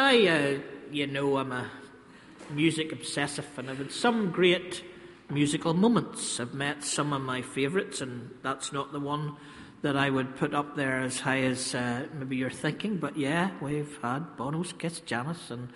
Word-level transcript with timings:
I, 0.00 0.28
uh, 0.28 0.58
you 0.92 1.08
know, 1.08 1.38
I'm 1.38 1.50
a 1.50 1.68
music 2.50 2.92
obsessive, 2.92 3.48
and 3.58 3.68
I've 3.68 3.78
had 3.78 3.90
some 3.90 4.30
great 4.30 4.84
musical 5.28 5.74
moments. 5.74 6.38
I've 6.38 6.54
met 6.54 6.84
some 6.84 7.12
of 7.12 7.20
my 7.20 7.42
favourites, 7.42 8.00
and 8.00 8.30
that's 8.44 8.72
not 8.72 8.92
the 8.92 9.00
one 9.00 9.34
that 9.82 9.96
I 9.96 10.08
would 10.08 10.36
put 10.36 10.54
up 10.54 10.76
there 10.76 11.00
as 11.00 11.18
high 11.18 11.40
as 11.40 11.74
uh, 11.74 12.06
maybe 12.16 12.36
you're 12.36 12.48
thinking. 12.48 12.98
But 12.98 13.16
yeah, 13.16 13.50
we've 13.60 13.98
had 14.00 14.36
Bono's 14.36 14.72
Kiss 14.72 15.00
Janis, 15.00 15.50
and 15.50 15.68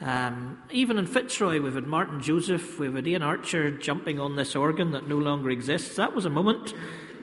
um, 0.00 0.62
even 0.70 0.96
in 0.96 1.08
Fitzroy, 1.08 1.60
we've 1.60 1.74
had 1.74 1.88
Martyn 1.88 2.22
Joseph, 2.22 2.78
we've 2.78 2.94
had 2.94 3.08
Iain 3.08 3.22
Archer 3.22 3.72
jumping 3.72 4.20
on 4.20 4.36
this 4.36 4.54
organ 4.54 4.92
that 4.92 5.08
no 5.08 5.18
longer 5.18 5.50
exists. 5.50 5.96
That 5.96 6.14
was 6.14 6.24
a 6.24 6.30
moment. 6.30 6.72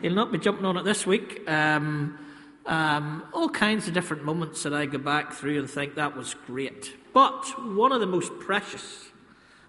He'll 0.02 0.12
not 0.12 0.34
be 0.34 0.39
jumping 0.39 0.66
on 0.66 0.75
it 0.75 0.84
this 0.84 1.07
week. 1.07 1.50
Um, 1.50 2.20
um, 2.66 3.23
all 3.34 3.50
kinds 3.50 3.88
of 3.88 3.93
different 3.93 4.23
moments 4.23 4.64
that 4.64 4.73
I 4.73 4.86
go 4.86 4.98
back 4.98 5.34
through 5.34 5.59
and 5.59 5.70
think 5.70 5.96
that 5.96 6.16
was 6.16 6.36
great. 6.48 6.93
But 7.14 7.46
one 7.75 7.92
of 7.92 8.00
the 8.00 8.07
most 8.07 8.32
precious 8.39 9.10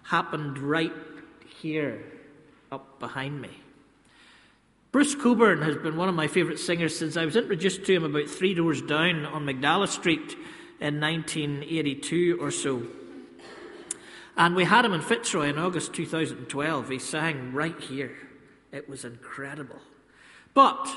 happened 0.03 0.57
right 0.57 0.93
here, 1.61 2.03
up 2.71 2.99
behind 2.99 3.41
me. 3.41 3.49
Bruce 4.91 5.13
Cockburn 5.13 5.61
has 5.61 5.75
been 5.75 5.97
one 5.97 6.07
of 6.07 6.15
my 6.15 6.27
favourite 6.27 6.59
singers 6.59 6.97
since 6.97 7.17
I 7.17 7.25
was 7.25 7.35
introduced 7.35 7.83
to 7.83 7.93
him 7.93 8.05
about 8.05 8.29
three 8.29 8.53
doors 8.53 8.81
down 8.81 9.25
on 9.25 9.43
Magdala 9.43 9.87
Street 9.87 10.37
in 10.79 11.01
1982 11.01 12.37
or 12.39 12.49
so. 12.49 12.83
And 14.37 14.55
we 14.55 14.63
had 14.63 14.85
him 14.85 14.93
in 14.93 15.01
Fitzroy 15.01 15.49
in 15.49 15.57
August 15.57 15.93
2012. 15.93 16.89
He 16.89 16.99
sang 16.99 17.51
right 17.51 17.79
here. 17.79 18.15
It 18.71 18.87
was 18.87 19.03
incredible. 19.03 19.79
But 20.53 20.87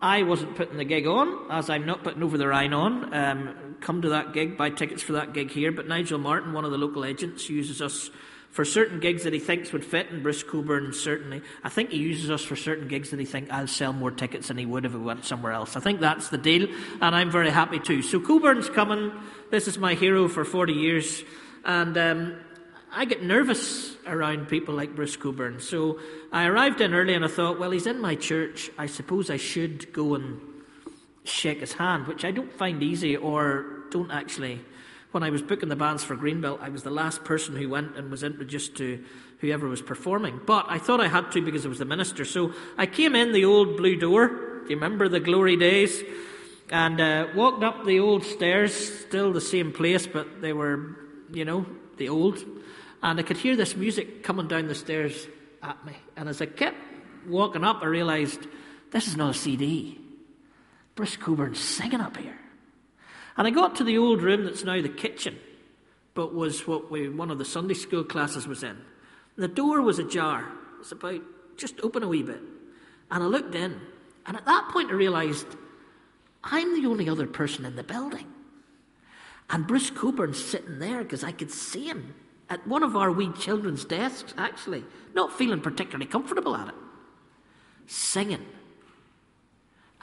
I 0.00 0.22
wasn't 0.22 0.56
putting 0.56 0.76
the 0.76 0.84
gig 0.84 1.06
on, 1.06 1.50
as 1.50 1.70
I'm 1.70 1.86
not 1.86 2.04
putting 2.04 2.22
Over 2.22 2.36
the 2.36 2.48
Rhine 2.48 2.72
on. 2.72 3.14
Um, 3.14 3.76
come 3.80 4.02
to 4.02 4.10
that 4.10 4.32
gig, 4.32 4.56
buy 4.56 4.70
tickets 4.70 5.02
for 5.02 5.12
that 5.12 5.32
gig 5.32 5.50
here. 5.50 5.72
But 5.72 5.88
Nigel 5.88 6.18
Martin, 6.18 6.52
one 6.52 6.64
of 6.64 6.70
the 6.70 6.78
local 6.78 7.04
agents, 7.04 7.48
uses 7.48 7.80
us 7.80 8.10
for 8.54 8.64
certain 8.64 9.00
gigs 9.00 9.24
that 9.24 9.32
he 9.32 9.40
thinks 9.40 9.72
would 9.72 9.84
fit, 9.84 10.12
and 10.12 10.22
Bruce 10.22 10.44
Cockburn 10.44 10.92
certainly. 10.92 11.42
I 11.64 11.68
think 11.68 11.90
he 11.90 11.98
uses 11.98 12.30
us 12.30 12.44
for 12.44 12.54
certain 12.54 12.86
gigs 12.86 13.10
that 13.10 13.18
he 13.18 13.26
thinks 13.26 13.50
I'll 13.50 13.66
sell 13.66 13.92
more 13.92 14.12
tickets 14.12 14.46
than 14.46 14.56
he 14.56 14.64
would 14.64 14.84
if 14.84 14.92
he 14.92 14.98
went 14.98 15.24
somewhere 15.24 15.50
else. 15.50 15.76
I 15.76 15.80
think 15.80 15.98
that's 15.98 16.28
the 16.28 16.38
deal, 16.38 16.68
and 17.00 17.16
I'm 17.16 17.32
very 17.32 17.50
happy 17.50 17.80
too. 17.80 18.00
So 18.00 18.20
Cockburn's 18.20 18.70
coming. 18.70 19.10
This 19.50 19.66
is 19.66 19.76
my 19.76 19.94
hero 19.94 20.28
for 20.28 20.44
40 20.44 20.72
years, 20.72 21.24
and 21.64 21.98
um, 21.98 22.36
I 22.94 23.04
get 23.04 23.22
nervous 23.22 23.96
around 24.06 24.48
people 24.48 24.74
like 24.74 24.94
Bruce 24.94 25.16
Cockburn. 25.16 25.60
So 25.60 25.98
I 26.32 26.46
arrived 26.46 26.80
in 26.80 26.94
early, 26.94 27.14
and 27.14 27.24
I 27.24 27.28
thought, 27.28 27.58
well, 27.58 27.70
he's 27.70 27.86
in 27.86 28.00
my 28.00 28.14
church. 28.14 28.70
I 28.78 28.86
suppose 28.86 29.30
I 29.30 29.36
should 29.36 29.92
go 29.92 30.14
and 30.14 30.40
shake 31.24 31.60
his 31.60 31.72
hand, 31.72 32.06
which 32.06 32.24
I 32.24 32.30
don't 32.30 32.52
find 32.52 32.82
easy 32.82 33.16
or 33.16 33.84
don't 33.90 34.10
actually 34.10 34.60
when 35.14 35.22
I 35.22 35.30
was 35.30 35.42
booking 35.42 35.68
the 35.68 35.76
bands 35.76 36.02
for 36.02 36.16
Greenbelt, 36.16 36.60
I 36.60 36.70
was 36.70 36.82
the 36.82 36.90
last 36.90 37.22
person 37.22 37.54
who 37.54 37.68
went 37.68 37.96
and 37.96 38.10
was 38.10 38.24
introduced 38.24 38.74
to 38.78 39.00
whoever 39.38 39.68
was 39.68 39.80
performing. 39.80 40.40
But 40.44 40.66
I 40.68 40.78
thought 40.78 41.00
I 41.00 41.06
had 41.06 41.30
to 41.30 41.40
because 41.40 41.64
it 41.64 41.68
was 41.68 41.78
the 41.78 41.84
minister. 41.84 42.24
So 42.24 42.52
I 42.76 42.86
came 42.86 43.14
in 43.14 43.30
the 43.30 43.44
old 43.44 43.76
blue 43.76 43.94
door. 43.94 44.26
Do 44.26 44.70
you 44.70 44.74
remember 44.74 45.08
the 45.08 45.20
glory 45.20 45.56
days? 45.56 46.02
And 46.68 47.00
uh, 47.00 47.28
walked 47.32 47.62
up 47.62 47.84
the 47.84 48.00
old 48.00 48.24
stairs, 48.24 48.74
still 48.74 49.32
the 49.32 49.40
same 49.40 49.70
place, 49.70 50.04
but 50.04 50.40
they 50.40 50.52
were, 50.52 50.96
you 51.32 51.44
know, 51.44 51.64
the 51.96 52.08
old. 52.08 52.44
And 53.04 53.20
I 53.20 53.22
could 53.22 53.36
hear 53.36 53.54
this 53.54 53.76
music 53.76 54.22
coming 54.22 54.48
down 54.48 54.66
the 54.66 54.74
stairs 54.74 55.28
at 55.62 55.84
me. 55.84 55.92
And 56.16 56.26
as 56.26 56.40
I 56.40 56.46
kept 56.46 56.78
walking 57.28 57.62
up, 57.62 57.82
I 57.82 57.86
realised 57.86 58.40
this 58.92 59.06
is 59.06 59.16
not 59.16 59.36
a 59.36 59.38
CD. 59.38 60.00
Bruce 60.94 61.18
Cockburn's 61.18 61.58
singing 61.58 62.00
up 62.00 62.16
here. 62.16 62.38
And 63.36 63.46
I 63.46 63.50
got 63.50 63.76
to 63.76 63.84
the 63.84 63.98
old 63.98 64.22
room 64.22 64.46
that's 64.46 64.64
now 64.64 64.80
the 64.80 64.88
kitchen, 64.88 65.38
but 66.14 66.34
was 66.34 66.66
what 66.66 66.90
we, 66.90 67.10
one 67.10 67.30
of 67.30 67.36
the 67.36 67.44
Sunday 67.44 67.74
school 67.74 68.04
classes 68.04 68.48
was 68.48 68.62
in. 68.62 68.78
The 69.36 69.48
door 69.48 69.82
was 69.82 69.98
ajar. 69.98 70.48
It 70.76 70.78
was 70.78 70.92
about 70.92 71.20
just 71.58 71.78
open 71.82 72.02
a 72.02 72.08
wee 72.08 72.22
bit. 72.22 72.40
And 73.10 73.22
I 73.22 73.26
looked 73.26 73.54
in, 73.54 73.82
and 74.24 74.34
at 74.34 74.46
that 74.46 74.70
point 74.72 74.90
I 74.90 74.94
realised 74.94 75.46
I'm 76.42 76.80
the 76.80 76.88
only 76.88 77.10
other 77.10 77.26
person 77.26 77.66
in 77.66 77.76
the 77.76 77.84
building. 77.84 78.32
And 79.50 79.66
Bruce 79.66 79.90
Cockburn's 79.90 80.42
sitting 80.42 80.78
there 80.78 81.02
because 81.02 81.22
I 81.22 81.32
could 81.32 81.50
see 81.50 81.84
him 81.84 82.14
at 82.50 82.66
one 82.66 82.82
of 82.82 82.96
our 82.96 83.10
wee 83.10 83.32
children's 83.32 83.84
desks, 83.84 84.34
actually, 84.36 84.84
not 85.14 85.32
feeling 85.32 85.60
particularly 85.60 86.06
comfortable 86.06 86.54
at 86.56 86.68
it, 86.68 86.74
singing. 87.86 88.44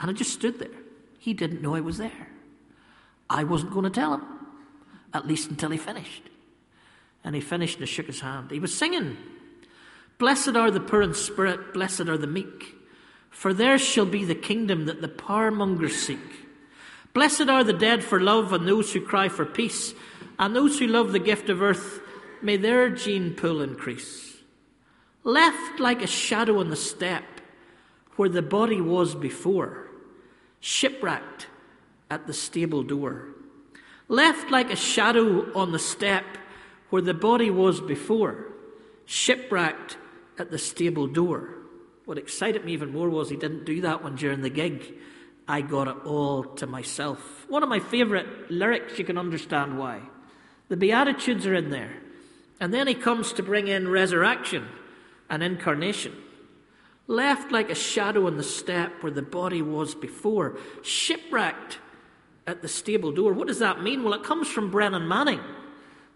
And 0.00 0.10
I 0.10 0.12
just 0.12 0.32
stood 0.32 0.58
there. 0.58 0.68
He 1.18 1.34
didn't 1.34 1.62
know 1.62 1.76
I 1.76 1.80
was 1.80 1.98
there. 1.98 2.28
I 3.30 3.44
wasn't 3.44 3.72
going 3.72 3.84
to 3.84 3.90
tell 3.90 4.14
him, 4.14 4.24
at 5.14 5.26
least 5.26 5.50
until 5.50 5.70
he 5.70 5.78
finished. 5.78 6.22
And 7.24 7.34
he 7.34 7.40
finished 7.40 7.78
and 7.78 7.88
shook 7.88 8.06
his 8.06 8.20
hand. 8.20 8.50
He 8.50 8.58
was 8.58 8.76
singing, 8.76 9.16
Blessed 10.18 10.56
are 10.56 10.70
the 10.70 10.80
poor 10.80 11.02
in 11.02 11.14
spirit, 11.14 11.72
blessed 11.72 12.08
are 12.08 12.18
the 12.18 12.26
meek, 12.26 12.74
for 13.30 13.54
theirs 13.54 13.80
shall 13.80 14.06
be 14.06 14.24
the 14.24 14.34
kingdom 14.34 14.86
that 14.86 15.00
the 15.00 15.08
powermongers 15.08 15.92
seek. 15.92 16.18
Blessed 17.14 17.48
are 17.48 17.64
the 17.64 17.72
dead 17.72 18.04
for 18.04 18.20
love, 18.20 18.52
and 18.52 18.66
those 18.66 18.92
who 18.92 19.00
cry 19.00 19.28
for 19.28 19.46
peace, 19.46 19.94
and 20.38 20.54
those 20.54 20.78
who 20.78 20.86
love 20.86 21.12
the 21.12 21.18
gift 21.18 21.48
of 21.48 21.62
earth, 21.62 22.01
may 22.42 22.56
their 22.56 22.90
gene 22.90 23.34
pool 23.34 23.62
increase. 23.62 24.36
Left 25.24 25.78
like 25.78 26.02
a 26.02 26.06
shadow 26.06 26.58
on 26.60 26.70
the 26.70 26.76
step 26.76 27.24
where 28.16 28.28
the 28.28 28.42
body 28.42 28.80
was 28.80 29.14
before, 29.14 29.88
shipwrecked 30.60 31.46
at 32.10 32.26
the 32.26 32.32
stable 32.32 32.82
door, 32.82 33.28
left 34.08 34.50
like 34.50 34.70
a 34.70 34.76
shadow 34.76 35.52
on 35.56 35.72
the 35.72 35.78
step 35.78 36.24
where 36.90 37.02
the 37.02 37.14
body 37.14 37.50
was 37.50 37.80
before, 37.80 38.46
shipwrecked 39.06 39.96
at 40.38 40.50
the 40.50 40.58
stable 40.58 41.06
door. 41.06 41.54
What 42.04 42.18
excited 42.18 42.64
me 42.64 42.72
even 42.72 42.92
more 42.92 43.08
was 43.08 43.30
he 43.30 43.36
didn't 43.36 43.64
do 43.64 43.80
that 43.82 44.02
one 44.02 44.16
during 44.16 44.42
the 44.42 44.50
gig. 44.50 44.94
I 45.46 45.60
got 45.60 45.88
it 45.88 45.96
all 46.04 46.44
to 46.44 46.66
myself. 46.66 47.46
One 47.48 47.62
of 47.62 47.68
my 47.68 47.80
favourite 47.80 48.50
lyrics, 48.50 48.98
you 48.98 49.04
can 49.04 49.18
understand 49.18 49.78
why. 49.78 50.00
The 50.68 50.76
Beatitudes 50.76 51.46
are 51.46 51.54
in 51.54 51.70
there. 51.70 51.96
And 52.62 52.72
then 52.72 52.86
he 52.86 52.94
comes 52.94 53.32
to 53.32 53.42
bring 53.42 53.66
in 53.66 53.88
resurrection 53.88 54.68
and 55.28 55.42
incarnation. 55.42 56.12
Left 57.08 57.50
like 57.50 57.70
a 57.70 57.74
shadow 57.74 58.28
on 58.28 58.36
the 58.36 58.44
step 58.44 58.92
where 59.02 59.10
the 59.10 59.20
body 59.20 59.60
was 59.60 59.96
before, 59.96 60.56
shipwrecked 60.80 61.80
at 62.46 62.62
the 62.62 62.68
stable 62.68 63.10
door. 63.10 63.32
What 63.32 63.48
does 63.48 63.58
that 63.58 63.82
mean? 63.82 64.04
Well, 64.04 64.14
it 64.14 64.22
comes 64.22 64.46
from 64.46 64.70
Brennan 64.70 65.08
Manning. 65.08 65.40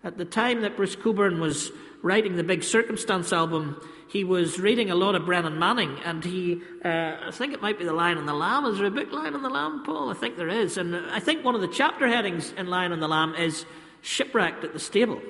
At 0.05 0.19
the 0.19 0.25
time 0.25 0.61
that 0.61 0.77
Bruce 0.77 0.95
Cockburn 0.95 1.41
was 1.41 1.73
writing 2.01 2.37
the 2.37 2.45
Big 2.45 2.62
Circumstance 2.62 3.33
album, 3.33 3.81
he 4.09 4.23
was 4.23 4.61
reading 4.61 4.89
a 4.89 4.95
lot 4.95 5.17
of 5.17 5.27
Brennan 5.27 5.59
Manning, 5.59 5.99
and 6.05 6.25
he, 6.25 6.62
uh, 6.85 7.17
I 7.27 7.31
think 7.33 7.55
it 7.55 7.61
might 7.61 7.77
be 7.77 7.85
The 7.85 7.93
Lion 7.93 8.19
and 8.19 8.29
the 8.29 8.35
Lamb. 8.35 8.67
Is 8.67 8.79
there 8.79 8.87
a 8.87 8.91
book, 8.93 9.11
Lion 9.11 9.35
and 9.35 9.45
the 9.45 9.51
Lamb, 9.51 9.83
Paul? 9.85 10.11
I 10.11 10.15
think 10.15 10.37
there 10.37 10.49
is. 10.49 10.79
And 10.79 10.95
I 10.95 11.19
think 11.19 11.45
one 11.45 11.56
of 11.56 11.61
the 11.61 11.67
chapter 11.67 12.06
headings 12.06 12.53
in 12.53 12.69
Lion 12.69 12.93
and 12.93 13.03
the 13.03 13.09
Lamb 13.09 13.35
is 13.35 13.67
Shipwrecked 14.03 14.62
at 14.62 14.73
the 14.73 14.79
Stable. 14.79 15.21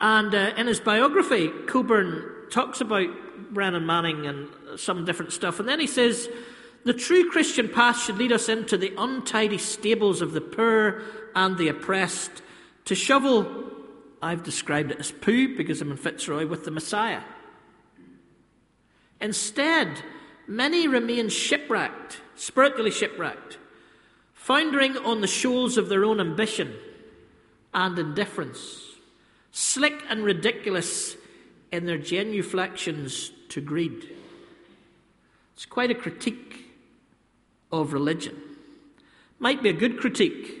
And 0.00 0.34
uh, 0.34 0.52
in 0.56 0.66
his 0.66 0.80
biography, 0.80 1.48
Cockburn 1.66 2.48
talks 2.50 2.80
about 2.80 3.08
Brennan 3.52 3.86
Manning 3.86 4.26
and 4.26 4.48
some 4.76 5.04
different 5.04 5.32
stuff. 5.32 5.60
And 5.60 5.68
then 5.68 5.80
he 5.80 5.86
says, 5.86 6.28
the 6.84 6.94
true 6.94 7.30
Christian 7.30 7.68
path 7.68 8.00
should 8.00 8.16
lead 8.16 8.32
us 8.32 8.48
into 8.48 8.78
the 8.78 8.94
untidy 8.96 9.58
stables 9.58 10.22
of 10.22 10.32
the 10.32 10.40
poor 10.40 11.02
and 11.34 11.58
the 11.58 11.68
oppressed 11.68 12.42
to 12.86 12.94
shovel, 12.94 13.70
I've 14.22 14.42
described 14.42 14.90
it 14.90 14.98
as 14.98 15.12
poo 15.12 15.56
because 15.56 15.82
I'm 15.82 15.90
in 15.90 15.96
Fitzroy, 15.96 16.46
with 16.46 16.64
the 16.64 16.70
Messiah. 16.70 17.22
Instead, 19.20 20.02
many 20.48 20.88
remain 20.88 21.28
shipwrecked, 21.28 22.20
spiritually 22.34 22.90
shipwrecked, 22.90 23.58
foundering 24.32 24.96
on 24.96 25.20
the 25.20 25.26
shoals 25.26 25.76
of 25.76 25.90
their 25.90 26.04
own 26.04 26.18
ambition 26.18 26.74
and 27.74 27.98
indifference, 27.98 28.89
slick 29.52 30.02
and 30.08 30.24
ridiculous 30.24 31.16
in 31.72 31.86
their 31.86 31.98
genuflections 31.98 33.30
to 33.48 33.60
greed. 33.60 34.08
It's 35.54 35.66
quite 35.66 35.90
a 35.90 35.94
critique 35.94 36.70
of 37.70 37.92
religion. 37.92 38.36
Might 39.38 39.62
be 39.62 39.68
a 39.68 39.74
good 39.74 39.98
critique 39.98 40.56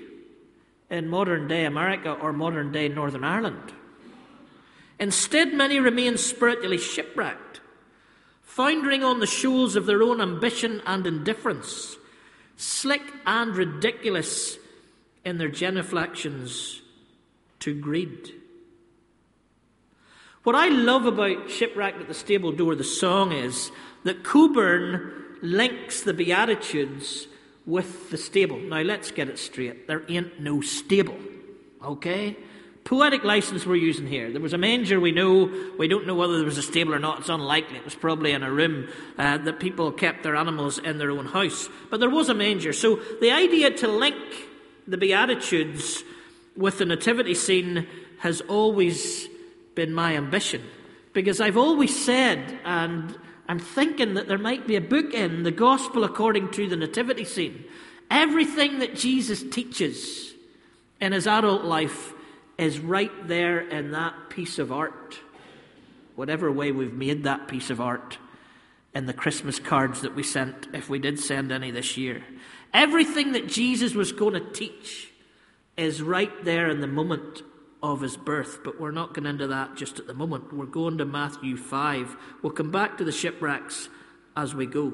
in 0.90 1.08
modern 1.08 1.48
day 1.48 1.64
America 1.64 2.12
or 2.12 2.32
modern 2.32 2.72
day 2.72 2.88
Northern 2.88 3.24
Ireland. 3.24 3.72
Instead, 4.98 5.54
many 5.54 5.78
remain 5.78 6.18
spiritually 6.18 6.76
shipwrecked, 6.76 7.60
foundering 8.42 9.02
on 9.02 9.20
the 9.20 9.26
shoals 9.26 9.76
of 9.76 9.86
their 9.86 10.02
own 10.02 10.20
ambition 10.20 10.82
and 10.84 11.06
indifference, 11.06 11.96
slick 12.56 13.02
and 13.24 13.56
ridiculous 13.56 14.58
in 15.24 15.38
their 15.38 15.48
genuflections 15.48 16.82
to 17.60 17.74
greed. 17.74 18.39
What 20.42 20.56
I 20.56 20.68
love 20.68 21.04
about 21.04 21.50
Shipwrecked 21.50 22.00
at 22.00 22.08
the 22.08 22.14
Stable 22.14 22.50
Door, 22.50 22.76
the 22.76 22.84
song, 22.84 23.32
is 23.32 23.70
that 24.04 24.24
Cockburn 24.24 25.12
links 25.42 26.00
the 26.00 26.14
Beatitudes 26.14 27.26
with 27.66 28.08
the 28.08 28.16
stable. 28.16 28.58
Now, 28.58 28.80
let's 28.80 29.10
get 29.10 29.28
it 29.28 29.38
straight. 29.38 29.86
There 29.86 30.02
ain't 30.08 30.40
no 30.40 30.62
stable. 30.62 31.18
Okay? 31.84 32.38
Poetic 32.84 33.22
license 33.22 33.66
we're 33.66 33.76
using 33.76 34.06
here. 34.06 34.32
There 34.32 34.40
was 34.40 34.54
a 34.54 34.58
manger, 34.58 34.98
we 34.98 35.12
know. 35.12 35.52
We 35.78 35.88
don't 35.88 36.06
know 36.06 36.14
whether 36.14 36.36
there 36.38 36.46
was 36.46 36.56
a 36.56 36.62
stable 36.62 36.94
or 36.94 36.98
not. 36.98 37.20
It's 37.20 37.28
unlikely. 37.28 37.76
It 37.76 37.84
was 37.84 37.94
probably 37.94 38.32
in 38.32 38.42
a 38.42 38.50
room 38.50 38.88
uh, 39.18 39.36
that 39.36 39.60
people 39.60 39.92
kept 39.92 40.22
their 40.22 40.36
animals 40.36 40.78
in 40.78 40.96
their 40.96 41.10
own 41.10 41.26
house. 41.26 41.68
But 41.90 42.00
there 42.00 42.08
was 42.08 42.30
a 42.30 42.34
manger. 42.34 42.72
So 42.72 42.96
the 43.20 43.30
idea 43.30 43.72
to 43.72 43.88
link 43.88 44.16
the 44.88 44.96
Beatitudes 44.96 46.02
with 46.56 46.78
the 46.78 46.86
nativity 46.86 47.34
scene 47.34 47.86
has 48.20 48.40
always 48.40 49.28
been 49.74 49.92
my 49.92 50.16
ambition. 50.16 50.62
Because 51.12 51.40
I've 51.40 51.56
always 51.56 52.04
said, 52.04 52.58
and 52.64 53.16
I'm 53.48 53.58
thinking 53.58 54.14
that 54.14 54.28
there 54.28 54.38
might 54.38 54.66
be 54.66 54.76
a 54.76 54.80
book 54.80 55.12
in 55.12 55.42
the 55.42 55.50
Gospel 55.50 56.04
according 56.04 56.50
to 56.52 56.68
the 56.68 56.76
nativity 56.76 57.24
scene. 57.24 57.64
Everything 58.10 58.78
that 58.78 58.94
Jesus 58.94 59.42
teaches 59.42 60.32
in 61.00 61.12
his 61.12 61.26
adult 61.26 61.64
life 61.64 62.12
is 62.58 62.78
right 62.78 63.26
there 63.26 63.60
in 63.60 63.92
that 63.92 64.30
piece 64.30 64.58
of 64.58 64.70
art. 64.70 65.18
Whatever 66.14 66.52
way 66.52 66.72
we've 66.72 66.92
made 66.92 67.24
that 67.24 67.48
piece 67.48 67.70
of 67.70 67.80
art 67.80 68.18
in 68.94 69.06
the 69.06 69.12
Christmas 69.12 69.58
cards 69.58 70.02
that 70.02 70.14
we 70.14 70.22
sent, 70.22 70.68
if 70.72 70.88
we 70.88 70.98
did 70.98 71.18
send 71.18 71.52
any 71.52 71.70
this 71.70 71.96
year. 71.96 72.22
Everything 72.74 73.32
that 73.32 73.48
Jesus 73.48 73.94
was 73.94 74.12
going 74.12 74.34
to 74.34 74.52
teach 74.52 75.10
is 75.76 76.02
right 76.02 76.44
there 76.44 76.68
in 76.68 76.80
the 76.80 76.86
moment 76.86 77.42
of 77.82 78.00
his 78.00 78.16
birth, 78.16 78.60
but 78.62 78.80
we're 78.80 78.90
not 78.90 79.14
going 79.14 79.26
into 79.26 79.46
that 79.46 79.76
just 79.76 79.98
at 79.98 80.06
the 80.06 80.14
moment. 80.14 80.52
We're 80.52 80.66
going 80.66 80.98
to 80.98 81.04
Matthew 81.04 81.56
5. 81.56 82.16
We'll 82.42 82.52
come 82.52 82.70
back 82.70 82.98
to 82.98 83.04
the 83.04 83.12
shipwrecks 83.12 83.88
as 84.36 84.54
we 84.54 84.66
go. 84.66 84.92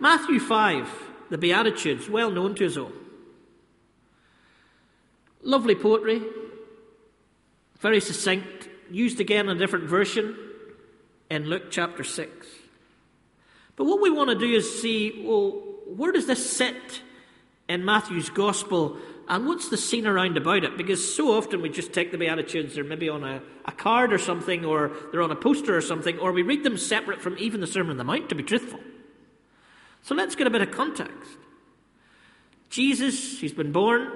Matthew 0.00 0.40
5, 0.40 0.90
the 1.30 1.38
Beatitudes, 1.38 2.08
well 2.08 2.30
known 2.30 2.54
to 2.56 2.66
us 2.66 2.76
all. 2.76 2.92
Lovely 5.42 5.74
poetry, 5.74 6.22
very 7.78 8.00
succinct, 8.00 8.68
used 8.90 9.20
again 9.20 9.48
in 9.48 9.56
a 9.56 9.58
different 9.58 9.86
version 9.86 10.36
in 11.30 11.46
Luke 11.46 11.70
chapter 11.70 12.04
6. 12.04 12.46
But 13.76 13.84
what 13.84 14.00
we 14.00 14.10
want 14.10 14.30
to 14.30 14.38
do 14.38 14.52
is 14.52 14.80
see 14.80 15.22
well, 15.24 15.50
where 15.86 16.12
does 16.12 16.26
this 16.26 16.50
sit 16.50 17.02
in 17.68 17.84
Matthew's 17.84 18.28
gospel 18.28 18.98
and 19.32 19.46
what's 19.46 19.70
the 19.70 19.78
scene 19.78 20.06
around 20.06 20.36
about 20.36 20.62
it? 20.62 20.76
Because 20.76 21.16
so 21.16 21.32
often 21.32 21.62
we 21.62 21.70
just 21.70 21.94
take 21.94 22.12
the 22.12 22.18
Beatitudes, 22.18 22.74
they're 22.74 22.84
maybe 22.84 23.08
on 23.08 23.24
a, 23.24 23.40
a 23.64 23.72
card 23.72 24.12
or 24.12 24.18
something, 24.18 24.62
or 24.62 24.92
they're 25.10 25.22
on 25.22 25.30
a 25.30 25.36
poster 25.36 25.74
or 25.74 25.80
something, 25.80 26.18
or 26.18 26.32
we 26.32 26.42
read 26.42 26.64
them 26.64 26.76
separate 26.76 27.22
from 27.22 27.38
even 27.38 27.62
the 27.62 27.66
Sermon 27.66 27.92
on 27.92 27.96
the 27.96 28.04
Mount, 28.04 28.28
to 28.28 28.34
be 28.34 28.42
truthful. 28.42 28.78
So 30.02 30.14
let's 30.14 30.34
get 30.34 30.46
a 30.46 30.50
bit 30.50 30.60
of 30.60 30.70
context. 30.70 31.38
Jesus, 32.68 33.40
he's 33.40 33.54
been 33.54 33.72
born, 33.72 34.12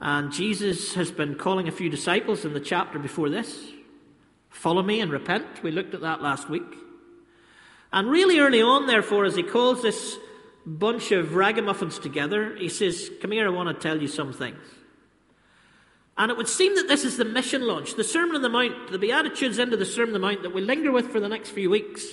and 0.00 0.32
Jesus 0.32 0.94
has 0.94 1.10
been 1.10 1.34
calling 1.34 1.68
a 1.68 1.72
few 1.72 1.90
disciples 1.90 2.46
in 2.46 2.54
the 2.54 2.60
chapter 2.60 2.98
before 2.98 3.28
this. 3.28 3.72
Follow 4.48 4.82
me 4.82 5.00
and 5.02 5.12
repent. 5.12 5.62
We 5.62 5.70
looked 5.70 5.92
at 5.92 6.00
that 6.00 6.22
last 6.22 6.48
week. 6.48 6.62
And 7.92 8.08
really 8.08 8.38
early 8.38 8.62
on, 8.62 8.86
therefore, 8.86 9.26
as 9.26 9.36
he 9.36 9.42
calls 9.42 9.82
this 9.82 10.16
bunch 10.66 11.12
of 11.12 11.34
ragamuffins 11.34 11.98
together, 11.98 12.56
he 12.56 12.68
says, 12.68 13.10
Come 13.20 13.32
here, 13.32 13.46
I 13.46 13.50
want 13.50 13.68
to 13.68 13.88
tell 13.88 14.00
you 14.00 14.08
some 14.08 14.32
things. 14.32 14.58
And 16.16 16.30
it 16.30 16.36
would 16.36 16.48
seem 16.48 16.74
that 16.74 16.88
this 16.88 17.04
is 17.04 17.16
the 17.16 17.24
mission 17.24 17.66
launch, 17.66 17.94
the 17.94 18.04
Sermon 18.04 18.36
on 18.36 18.42
the 18.42 18.48
Mount, 18.48 18.90
the 18.90 18.98
Beatitudes 18.98 19.58
into 19.58 19.76
the 19.76 19.86
Sermon 19.86 20.14
on 20.14 20.20
the 20.20 20.26
Mount 20.26 20.42
that 20.42 20.54
we 20.54 20.60
linger 20.60 20.90
with 20.90 21.10
for 21.12 21.20
the 21.20 21.28
next 21.28 21.50
few 21.50 21.70
weeks. 21.70 22.04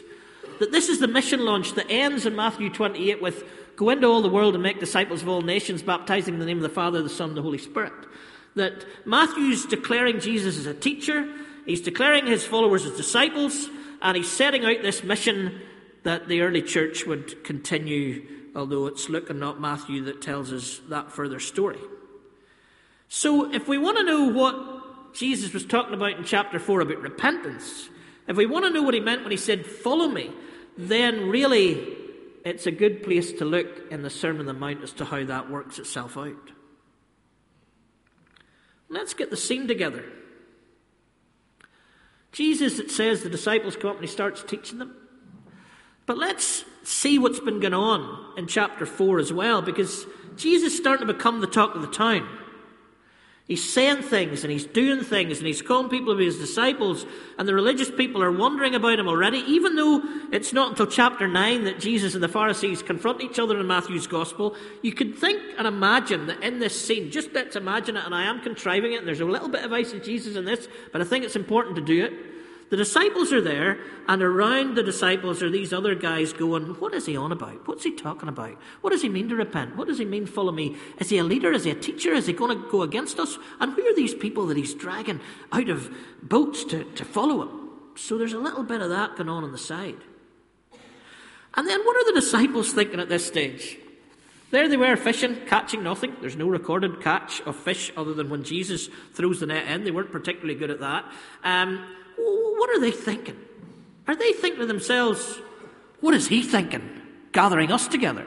That 0.60 0.72
this 0.72 0.90
is 0.90 1.00
the 1.00 1.08
mission 1.08 1.44
launch 1.44 1.74
that 1.74 1.88
ends 1.90 2.26
in 2.26 2.36
Matthew 2.36 2.70
28 2.70 3.22
with 3.22 3.44
Go 3.76 3.90
into 3.90 4.08
all 4.08 4.22
the 4.22 4.30
world 4.30 4.54
and 4.54 4.64
make 4.64 4.80
disciples 4.80 5.22
of 5.22 5.28
all 5.28 5.42
nations, 5.42 5.84
baptizing 5.84 6.36
in 6.36 6.40
the 6.40 6.46
name 6.46 6.58
of 6.58 6.64
the 6.64 6.70
Father, 6.70 7.02
the 7.02 7.10
Son, 7.10 7.30
and 7.30 7.38
the 7.38 7.42
Holy 7.42 7.58
Spirit. 7.58 7.94
That 8.56 8.86
Matthew's 9.06 9.66
declaring 9.66 10.22
Jesus 10.22 10.58
as 10.58 10.66
a 10.66 10.74
teacher, 10.74 11.30
he's 11.66 11.82
declaring 11.82 12.26
his 12.26 12.46
followers 12.46 12.86
as 12.86 12.96
disciples, 12.96 13.68
and 14.02 14.16
he's 14.16 14.32
setting 14.32 14.64
out 14.64 14.82
this 14.82 15.04
mission 15.04 15.62
that 16.04 16.30
the 16.30 16.42
early 16.42 16.62
church 16.62 17.06
would 17.06 17.44
continue, 17.44 18.26
although 18.56 18.88
it's 18.88 19.10
Luke 19.10 19.30
and 19.30 19.40
not 19.40 19.60
Matthew 19.60 20.04
that 20.06 20.22
tells 20.22 20.54
us 20.54 20.80
that 20.90 21.12
further 21.12 21.40
story. 21.40 21.80
So, 23.08 23.54
if 23.54 23.68
we 23.68 23.78
want 23.78 23.98
to 23.98 24.04
know 24.04 24.26
what 24.26 25.14
Jesus 25.14 25.54
was 25.54 25.66
talking 25.66 25.94
about 25.94 26.18
in 26.18 26.24
chapter 26.24 26.58
4 26.58 26.82
about 26.82 27.02
repentance, 27.02 27.90
if 28.28 28.36
we 28.36 28.46
want 28.46 28.66
to 28.66 28.72
know 28.72 28.82
what 28.82 28.94
he 28.94 29.00
meant 29.00 29.22
when 29.22 29.32
he 29.32 29.38
said, 29.38 29.66
Follow 29.66 30.08
me, 30.08 30.32
then 30.78 31.30
really 31.30 31.96
it's 32.44 32.68
a 32.68 32.72
good 32.72 33.04
place 33.04 33.32
to 33.34 33.46
look 33.46 33.92
in 33.92 34.04
the 34.04 34.10
Sermon 34.10 34.42
on 34.42 34.46
the 34.48 34.54
Mount 34.54 34.84
as 34.84 34.94
to 34.94 35.06
how 35.06 35.24
that 35.24 35.50
works 35.50 35.80
itself 35.80 36.18
out. 36.18 36.52
Let's 38.90 39.14
get 39.14 39.30
the 39.30 39.38
scene 39.38 39.68
together. 39.68 40.06
Jesus, 42.32 42.80
it 42.80 42.92
says, 42.92 43.24
the 43.24 43.30
disciples 43.30 43.76
come 43.78 43.92
up 43.92 43.96
and 43.96 44.06
he 44.06 44.12
starts 44.12 44.44
teaching 44.44 44.78
them. 44.78 44.96
But 46.06 46.18
let's 46.18 46.66
see 46.84 47.18
what's 47.18 47.40
been 47.40 47.60
going 47.60 47.74
on 47.74 48.38
in 48.38 48.48
chapter 48.48 48.86
4 48.86 49.20
as 49.20 49.34
well, 49.34 49.62
because 49.62 50.06
Jesus 50.36 50.74
is 50.74 50.78
starting 50.78 51.08
to 51.08 51.14
become 51.14 51.42
the 51.42 51.48
talk 51.48 51.76
of 51.76 51.82
the 51.82 51.88
town. 51.88 52.28
He's 53.48 53.64
saying 53.64 54.02
things 54.02 54.44
and 54.44 54.52
he's 54.52 54.66
doing 54.66 55.02
things 55.02 55.38
and 55.38 55.46
he's 55.46 55.62
calling 55.62 55.88
people 55.88 56.14
to 56.14 56.18
be 56.18 56.26
his 56.26 56.40
disciples, 56.40 57.06
and 57.38 57.48
the 57.48 57.54
religious 57.54 57.92
people 57.92 58.24
are 58.24 58.32
wondering 58.32 58.74
about 58.74 58.98
him 58.98 59.08
already, 59.08 59.38
even 59.40 59.76
though 59.76 60.02
it's 60.32 60.52
not 60.52 60.72
until 60.72 60.88
chapter 60.88 61.28
9 61.28 61.64
that 61.66 61.80
Jesus 61.80 62.16
and 62.16 62.24
the 62.24 62.28
Pharisees 62.28 62.82
confront 62.82 63.22
each 63.22 63.38
other 63.38 63.60
in 63.60 63.68
Matthew's 63.68 64.08
Gospel. 64.08 64.56
You 64.82 64.94
could 64.94 65.18
think 65.18 65.40
and 65.60 65.68
imagine 65.68 66.26
that 66.26 66.42
in 66.44 66.58
this 66.60 66.80
scene, 66.80 67.12
just 67.12 67.34
let's 67.34 67.56
imagine 67.56 67.98
it, 67.98 68.06
and 68.06 68.16
I 68.16 68.24
am 68.24 68.42
contriving 68.42 68.94
it, 68.94 68.98
and 68.98 69.08
there's 69.08 69.22
a 69.22 69.26
little 69.26 69.50
bit 69.50 69.64
of 69.64 69.70
eisegesis 69.70 70.36
in 70.36 70.46
this, 70.46 70.68
but 70.92 71.02
I 71.02 71.04
think 71.04 71.24
it's 71.24 71.36
important 71.36 71.76
to 71.76 71.84
do 71.84 72.04
it. 72.04 72.14
The 72.70 72.78
disciples 72.78 73.32
are 73.32 73.42
there, 73.42 73.78
and 74.08 74.24
around 74.24 74.76
the 74.76 74.82
disciples 74.82 75.44
are 75.44 75.50
these 75.50 75.72
other 75.72 75.94
guys 75.94 76.34
going, 76.34 76.64
What 76.80 76.94
is 76.96 77.06
he 77.06 77.16
on 77.16 77.32
about? 77.32 77.68
What's 77.68 77.84
he 77.84 77.92
talking 77.92 78.28
about? 78.28 78.58
What 78.82 78.90
does 78.90 79.04
he 79.04 79.10
mean 79.10 79.30
to 79.30 79.36
repent? 79.36 79.76
What 79.76 79.88
does 79.88 80.00
he 80.00 80.06
mean 80.06 80.26
follow 80.26 80.52
me? 80.52 80.76
Is 80.98 81.10
he 81.10 81.20
a 81.20 81.24
leader? 81.24 81.52
Is 81.52 81.66
he 81.66 81.72
a 81.72 81.76
teacher? 81.76 82.14
Is 82.14 82.26
he 82.26 82.34
going 82.34 82.58
to 82.60 82.70
go 82.70 82.82
against 82.82 83.20
us? 83.20 83.38
And 83.60 83.74
who 83.74 83.86
are 83.86 83.96
these 83.96 84.16
people 84.16 84.48
that 84.48 84.58
he's 84.58 84.74
dragging 84.74 85.22
out 85.52 85.70
of 85.70 85.96
boats 86.24 86.64
to, 86.66 86.84
to 86.84 87.06
follow 87.06 87.44
him? 87.44 87.70
So 87.96 88.18
there's 88.18 88.34
a 88.34 88.40
little 88.40 88.64
bit 88.64 88.82
of 88.82 88.90
that 88.90 89.16
going 89.16 89.30
on 89.30 89.44
on 89.44 89.52
the 89.52 89.58
side. 89.58 89.98
And 91.54 91.68
then 91.68 91.86
what 91.86 91.96
are 91.96 92.14
the 92.14 92.20
disciples 92.20 92.74
thinking 92.74 93.00
at 93.00 93.10
this 93.10 93.26
stage? 93.26 93.78
There 94.52 94.68
they 94.68 94.78
were 94.78 94.96
fishing, 94.96 95.38
catching 95.48 95.84
nothing. 95.84 96.16
There's 96.22 96.36
no 96.36 96.48
recorded 96.48 97.02
catch 97.02 97.42
of 97.42 97.56
fish 97.56 97.92
other 97.96 98.14
than 98.14 98.30
when 98.30 98.44
Jesus 98.44 98.90
throws 99.14 99.40
the 99.40 99.48
net 99.48 99.68
in. 99.68 99.84
They 99.84 99.92
weren't 99.92 100.12
particularly 100.12 100.56
good 100.56 100.72
at 100.72 100.80
that. 100.82 101.06
Um, 101.44 101.86
what 102.18 102.70
are 102.70 102.80
they 102.80 102.92
thinking? 102.92 103.38
Are 104.08 104.16
they 104.16 104.34
thinking 104.34 104.62
to 104.62 104.66
themselves, 104.66 105.40
what 106.02 106.14
is 106.14 106.28
he 106.28 106.42
thinking, 106.44 107.02
gathering 107.32 107.72
us 107.72 107.88
together? 107.88 108.26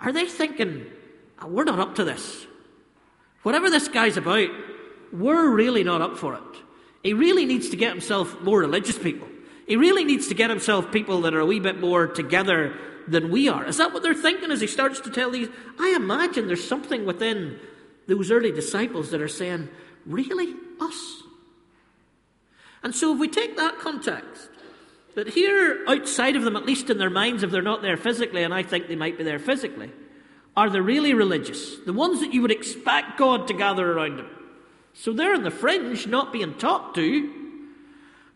Are 0.00 0.12
they 0.12 0.26
thinking, 0.26 0.86
oh, 1.40 1.48
we're 1.48 1.64
not 1.64 1.80
up 1.80 1.94
to 1.96 2.04
this? 2.04 2.46
Whatever 3.42 3.70
this 3.70 3.88
guy's 3.88 4.16
about, 4.16 4.48
we're 5.12 5.50
really 5.50 5.84
not 5.84 6.02
up 6.02 6.18
for 6.18 6.34
it. 6.34 6.42
He 7.02 7.12
really 7.12 7.46
needs 7.46 7.68
to 7.70 7.76
get 7.76 7.90
himself 7.90 8.40
more 8.40 8.60
religious 8.60 8.98
people. 8.98 9.28
He 9.66 9.76
really 9.76 10.04
needs 10.04 10.28
to 10.28 10.34
get 10.34 10.50
himself 10.50 10.90
people 10.92 11.22
that 11.22 11.34
are 11.34 11.40
a 11.40 11.46
wee 11.46 11.60
bit 11.60 11.80
more 11.80 12.06
together 12.06 12.74
than 13.06 13.30
we 13.30 13.48
are. 13.48 13.64
Is 13.66 13.76
that 13.76 13.92
what 13.92 14.02
they're 14.02 14.14
thinking 14.14 14.50
as 14.50 14.60
he 14.60 14.66
starts 14.66 15.00
to 15.00 15.10
tell 15.10 15.30
these? 15.30 15.48
I 15.78 15.94
imagine 15.96 16.46
there's 16.46 16.66
something 16.66 17.04
within 17.06 17.58
those 18.06 18.30
early 18.30 18.52
disciples 18.52 19.10
that 19.10 19.20
are 19.20 19.28
saying, 19.28 19.68
Really? 20.06 20.54
Us? 20.80 21.22
And 22.84 22.94
so, 22.94 23.14
if 23.14 23.18
we 23.18 23.28
take 23.28 23.56
that 23.56 23.78
context, 23.78 24.50
that 25.14 25.28
here 25.28 25.82
outside 25.88 26.36
of 26.36 26.42
them, 26.42 26.54
at 26.54 26.66
least 26.66 26.90
in 26.90 26.98
their 26.98 27.10
minds, 27.10 27.42
if 27.42 27.50
they're 27.50 27.62
not 27.62 27.80
there 27.80 27.96
physically, 27.96 28.42
and 28.42 28.52
I 28.52 28.62
think 28.62 28.86
they 28.86 28.94
might 28.94 29.16
be 29.16 29.24
there 29.24 29.38
physically, 29.38 29.90
are 30.54 30.68
the 30.68 30.82
really 30.82 31.14
religious, 31.14 31.78
the 31.86 31.94
ones 31.94 32.20
that 32.20 32.34
you 32.34 32.42
would 32.42 32.50
expect 32.50 33.18
God 33.18 33.48
to 33.48 33.54
gather 33.54 33.90
around 33.90 34.18
them. 34.18 34.30
So 34.92 35.12
they're 35.12 35.34
in 35.34 35.42
the 35.42 35.50
fringe, 35.50 36.06
not 36.06 36.32
being 36.32 36.54
talked 36.54 36.96
to, 36.96 37.32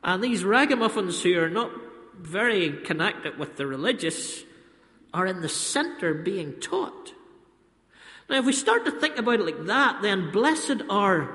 and 0.02 0.24
these 0.24 0.44
ragamuffins 0.44 1.22
who 1.22 1.38
are 1.38 1.50
not 1.50 1.70
very 2.16 2.72
connected 2.72 3.38
with 3.38 3.56
the 3.56 3.66
religious 3.66 4.44
are 5.12 5.26
in 5.26 5.42
the 5.42 5.48
centre 5.48 6.14
being 6.14 6.58
taught. 6.60 7.12
Now, 8.30 8.38
if 8.38 8.46
we 8.46 8.52
start 8.52 8.86
to 8.86 8.90
think 8.90 9.18
about 9.18 9.40
it 9.40 9.46
like 9.46 9.66
that, 9.66 10.00
then 10.00 10.30
blessed 10.32 10.82
are 10.88 11.34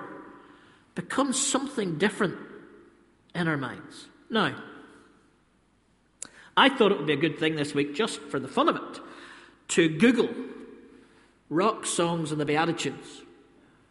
becomes 0.96 1.44
something 1.44 1.98
different 1.98 2.38
in 3.36 3.48
our 3.48 3.58
minds. 3.58 4.08
Now, 4.30 4.56
I 6.56 6.70
thought 6.70 6.92
it 6.92 6.98
would 6.98 7.08
be 7.08 7.14
a 7.14 7.18
good 7.18 7.40
thing 7.40 7.56
this 7.56 7.74
week, 7.74 7.96
just 7.96 8.20
for 8.22 8.40
the 8.40 8.48
fun 8.48 8.70
of 8.70 8.76
it, 8.76 9.00
to 9.70 9.90
Google 9.90 10.30
rock 11.50 11.86
songs 11.86 12.32
and 12.32 12.40
the 12.40 12.46
Beatitudes. 12.46 13.22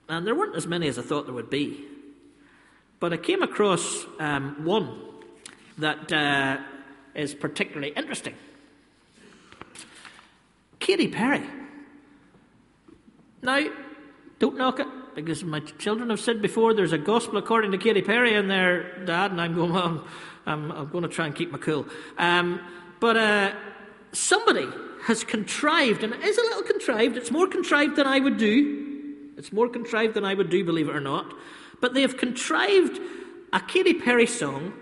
And 0.09 0.27
there 0.27 0.35
weren't 0.35 0.57
as 0.57 0.67
many 0.67 0.89
as 0.89 0.99
I 0.99 1.03
thought 1.03 1.27
there 1.27 1.35
would 1.35 1.51
be. 1.51 1.85
But 3.01 3.13
I 3.13 3.17
came 3.17 3.43
across 3.43 4.05
um, 4.21 4.65
one 4.65 5.01
that 5.79 6.13
uh, 6.13 6.59
is 7.15 7.35
particularly 7.35 7.93
interesting 7.97 8.35
Katy 10.79 11.09
Perry. 11.09 11.43
Now, 13.43 13.65
Don't 14.39 14.57
knock 14.57 14.81
it, 14.81 14.89
because 15.15 15.45
my 15.45 15.61
children 15.61 16.11
have 16.11 16.21
said 16.21 16.43
before 16.43 16.75
there's 16.75 16.93
a 16.93 16.99
gospel 16.99 17.39
according 17.39 17.73
to 17.73 17.79
Katy 17.79 18.03
Perry 18.03 18.35
in 18.35 18.49
there, 18.49 19.05
Dad, 19.05 19.31
and 19.31 19.41
I'm 19.41 19.55
going, 19.55 19.73
well, 19.73 20.05
I'm, 20.47 20.71
I'm 20.71 20.89
going 20.89 21.03
to 21.03 21.09
try 21.09 21.27
and 21.27 21.35
keep 21.35 21.51
my 21.51 21.59
cool. 21.59 21.87
Um, 22.19 22.61
but 23.01 23.17
uh, 23.17 23.53
somebody 24.13 24.69
has 25.05 25.25
contrived, 25.25 26.05
and 26.05 26.13
it 26.15 26.23
is 26.23 26.39
a 26.39 26.43
little 26.43 26.63
contrived, 26.63 27.17
it's 27.17 27.31
more 27.31 27.47
contrived 27.47 27.97
than 27.97 28.07
I 28.07 28.21
would 28.21 28.37
do. 28.37 29.35
It's 29.37 29.53
more 29.53 29.69
contrived 29.69 30.15
than 30.15 30.25
I 30.25 30.35
would 30.35 30.51
do, 30.51 30.65
believe 30.65 30.89
it 30.89 30.95
or 30.95 31.01
not. 31.01 31.33
But 31.81 31.95
they 31.95 32.03
have 32.03 32.17
contrived 32.17 33.01
a 33.53 33.61
Katy 33.61 33.95
Perry 33.95 34.27
song 34.27 34.73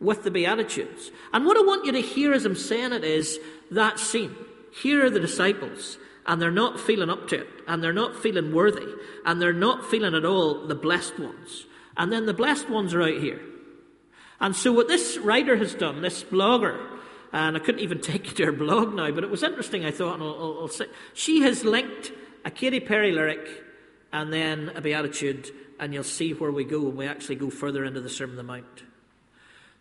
with 0.00 0.22
the 0.22 0.30
Beatitudes. 0.30 1.10
And 1.32 1.44
what 1.44 1.56
I 1.56 1.62
want 1.62 1.84
you 1.84 1.92
to 1.92 2.00
hear 2.00 2.32
as 2.32 2.44
I'm 2.44 2.54
saying 2.54 2.92
it 2.92 3.04
is 3.04 3.38
that 3.70 3.98
scene. 3.98 4.34
Here 4.82 5.04
are 5.04 5.10
the 5.10 5.20
disciples, 5.20 5.98
and 6.28 6.40
they're 6.40 6.50
not 6.50 6.78
feeling 6.78 7.08
up 7.08 7.26
to 7.28 7.40
it, 7.40 7.48
and 7.66 7.82
they're 7.82 7.92
not 7.92 8.14
feeling 8.14 8.52
worthy, 8.52 8.86
and 9.24 9.40
they're 9.40 9.52
not 9.52 9.90
feeling 9.90 10.14
at 10.14 10.26
all 10.26 10.66
the 10.66 10.74
blessed 10.74 11.18
ones. 11.18 11.64
And 11.96 12.12
then 12.12 12.26
the 12.26 12.34
blessed 12.34 12.68
ones 12.68 12.94
are 12.94 13.02
out 13.02 13.20
here. 13.20 13.40
And 14.38 14.54
so, 14.54 14.70
what 14.70 14.88
this 14.88 15.16
writer 15.18 15.56
has 15.56 15.74
done, 15.74 16.02
this 16.02 16.22
blogger, 16.22 16.78
and 17.32 17.56
I 17.56 17.60
couldn't 17.60 17.80
even 17.80 18.00
take 18.02 18.26
you 18.26 18.32
to 18.34 18.44
her 18.46 18.52
blog 18.52 18.94
now, 18.94 19.10
but 19.10 19.24
it 19.24 19.30
was 19.30 19.42
interesting, 19.42 19.86
I 19.86 19.90
thought, 19.90 20.14
and 20.14 20.22
I'll, 20.22 20.34
I'll, 20.34 20.58
I'll 20.60 20.68
say, 20.68 20.84
she 21.14 21.40
has 21.42 21.64
linked 21.64 22.12
a 22.44 22.50
Katy 22.50 22.80
Perry 22.80 23.10
lyric 23.10 23.48
and 24.12 24.30
then 24.30 24.70
a 24.74 24.82
Beatitude, 24.82 25.50
and 25.80 25.94
you'll 25.94 26.04
see 26.04 26.34
where 26.34 26.52
we 26.52 26.64
go 26.64 26.82
when 26.82 26.96
we 26.96 27.06
actually 27.06 27.36
go 27.36 27.48
further 27.48 27.84
into 27.84 28.02
the 28.02 28.10
Sermon 28.10 28.38
on 28.38 28.46
the 28.46 28.52
Mount. 28.52 28.82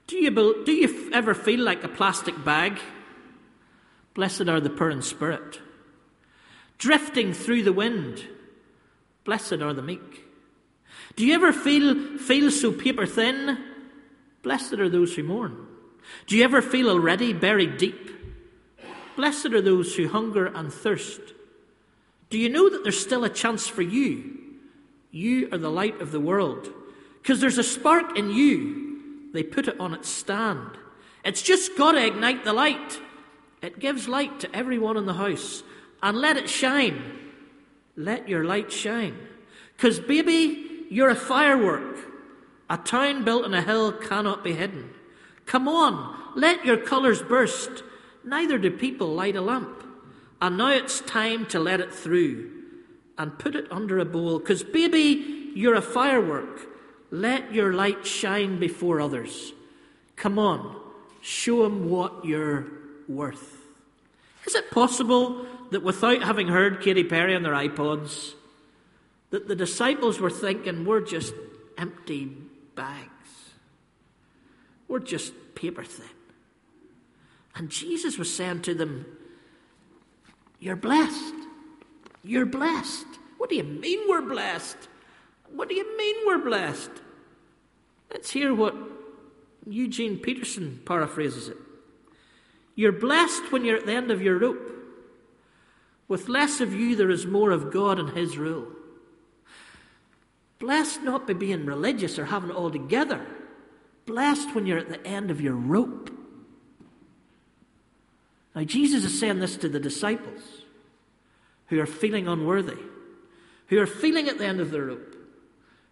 Do 0.07 0.15
you, 0.15 0.63
do 0.63 0.71
you 0.71 1.11
ever 1.11 1.33
feel 1.33 1.59
like 1.59 1.83
a 1.83 1.89
plastic 1.89 2.45
bag? 2.45 2.79
Blessed 4.13 4.47
are 4.47 4.61
the 4.61 4.69
poor 4.69 4.89
in 4.89 5.01
spirit. 5.01 5.59
Drifting 6.77 7.33
through 7.33 7.63
the 7.63 7.73
wind. 7.73 8.27
Blessed 9.23 9.53
are 9.53 9.73
the 9.73 9.81
meek. 9.81 10.25
Do 11.15 11.25
you 11.25 11.33
ever 11.33 11.51
feel, 11.51 12.17
feel 12.17 12.51
so 12.51 12.71
paper 12.71 13.05
thin? 13.05 13.57
Blessed 14.43 14.73
are 14.73 14.89
those 14.89 15.15
who 15.15 15.23
mourn. 15.23 15.67
Do 16.27 16.37
you 16.37 16.43
ever 16.43 16.61
feel 16.61 16.89
already 16.89 17.33
buried 17.33 17.77
deep? 17.77 18.11
Blessed 19.15 19.47
are 19.47 19.61
those 19.61 19.95
who 19.95 20.07
hunger 20.07 20.45
and 20.45 20.71
thirst. 20.71 21.19
Do 22.29 22.37
you 22.37 22.49
know 22.49 22.69
that 22.69 22.83
there's 22.83 22.99
still 22.99 23.23
a 23.23 23.29
chance 23.29 23.67
for 23.67 23.81
you? 23.81 24.37
You 25.11 25.49
are 25.51 25.57
the 25.57 25.71
light 25.71 25.99
of 26.01 26.11
the 26.11 26.19
world. 26.19 26.69
Because 27.21 27.41
there's 27.41 27.57
a 27.57 27.63
spark 27.63 28.17
in 28.17 28.29
you 28.29 28.87
they 29.33 29.43
put 29.43 29.67
it 29.67 29.79
on 29.79 29.93
its 29.93 30.09
stand. 30.09 30.71
It's 31.23 31.41
just 31.41 31.77
got 31.77 31.93
to 31.93 32.05
ignite 32.05 32.43
the 32.43 32.53
light. 32.53 32.99
It 33.61 33.79
gives 33.79 34.07
light 34.07 34.39
to 34.41 34.55
everyone 34.55 34.97
in 34.97 35.05
the 35.05 35.13
house. 35.13 35.63
And 36.01 36.17
let 36.17 36.37
it 36.37 36.49
shine. 36.49 37.01
Let 37.95 38.29
your 38.29 38.43
light 38.43 38.71
shine. 38.71 39.17
Because, 39.75 39.99
baby, 39.99 40.85
you're 40.89 41.09
a 41.09 41.15
firework. 41.15 41.97
A 42.69 42.77
town 42.77 43.23
built 43.23 43.45
on 43.45 43.53
a 43.53 43.61
hill 43.61 43.91
cannot 43.91 44.43
be 44.43 44.53
hidden. 44.53 44.93
Come 45.45 45.67
on, 45.67 46.15
let 46.35 46.65
your 46.65 46.77
colours 46.77 47.21
burst. 47.21 47.83
Neither 48.23 48.57
do 48.57 48.71
people 48.71 49.07
light 49.07 49.35
a 49.35 49.41
lamp. 49.41 49.83
And 50.41 50.57
now 50.57 50.71
it's 50.71 50.99
time 51.01 51.45
to 51.47 51.59
let 51.59 51.79
it 51.79 51.93
through 51.93 52.51
and 53.17 53.39
put 53.39 53.55
it 53.55 53.71
under 53.71 53.97
a 53.99 54.05
bowl. 54.05 54.39
Because, 54.39 54.63
baby, 54.63 55.51
you're 55.55 55.75
a 55.75 55.81
firework. 55.81 56.67
Let 57.09 57.53
your 57.53 57.73
light 57.73 58.05
shine 58.05 58.59
before 58.59 58.99
others. 58.99 59.53
Come 60.17 60.37
on, 60.37 60.79
show 61.21 61.63
them 61.63 61.89
what 61.89 62.25
you're 62.25 62.65
worth. 63.07 63.57
Is 64.45 64.55
it 64.55 64.69
possible 64.71 65.45
that 65.71 65.83
without 65.83 66.23
having 66.23 66.47
heard 66.47 66.81
Katy 66.81 67.03
Perry 67.03 67.35
on 67.35 67.43
their 67.43 67.53
iPods, 67.53 68.33
that 69.29 69.47
the 69.47 69.55
disciples 69.55 70.19
were 70.19 70.29
thinking, 70.29 70.85
we're 70.85 71.01
just 71.01 71.33
empty 71.77 72.31
bags? 72.75 73.11
We're 74.87 74.99
just 74.99 75.33
paper 75.55 75.83
thin. 75.83 76.05
And 77.55 77.69
Jesus 77.69 78.17
was 78.17 78.33
saying 78.33 78.61
to 78.63 78.73
them, 78.73 79.05
You're 80.59 80.75
blessed. 80.75 81.33
You're 82.23 82.45
blessed. 82.45 83.07
What 83.37 83.49
do 83.49 83.55
you 83.55 83.63
mean 83.63 83.99
we're 84.07 84.21
blessed? 84.21 84.77
What 85.51 85.69
do 85.69 85.75
you 85.75 85.97
mean 85.97 86.15
we're 86.25 86.43
blessed? 86.43 86.91
Let's 88.11 88.31
hear 88.31 88.53
what 88.53 88.75
Eugene 89.67 90.17
Peterson 90.17 90.81
paraphrases 90.85 91.49
it. 91.49 91.57
You're 92.75 92.91
blessed 92.91 93.51
when 93.51 93.65
you're 93.65 93.77
at 93.77 93.85
the 93.85 93.93
end 93.93 94.11
of 94.11 94.21
your 94.21 94.37
rope. 94.37 94.76
With 96.07 96.29
less 96.29 96.61
of 96.61 96.73
you, 96.73 96.95
there 96.95 97.09
is 97.09 97.25
more 97.25 97.51
of 97.51 97.71
God 97.71 97.99
and 97.99 98.09
His 98.09 98.37
rule. 98.37 98.67
Blessed 100.59 101.03
not 101.03 101.27
by 101.27 101.33
being 101.33 101.65
religious 101.65 102.17
or 102.17 102.25
having 102.25 102.49
it 102.49 102.55
all 102.55 102.71
together. 102.71 103.25
Blessed 104.05 104.55
when 104.55 104.65
you're 104.65 104.79
at 104.79 104.89
the 104.89 105.05
end 105.05 105.29
of 105.29 105.41
your 105.41 105.53
rope. 105.53 106.09
Now, 108.55 108.63
Jesus 108.63 109.03
is 109.03 109.19
saying 109.19 109.39
this 109.39 109.57
to 109.57 109.69
the 109.69 109.79
disciples 109.79 110.41
who 111.67 111.79
are 111.79 111.85
feeling 111.85 112.27
unworthy, 112.27 112.77
who 113.67 113.79
are 113.79 113.85
feeling 113.85 114.29
at 114.29 114.37
the 114.37 114.45
end 114.45 114.59
of 114.59 114.71
their 114.71 114.85
rope 114.85 115.17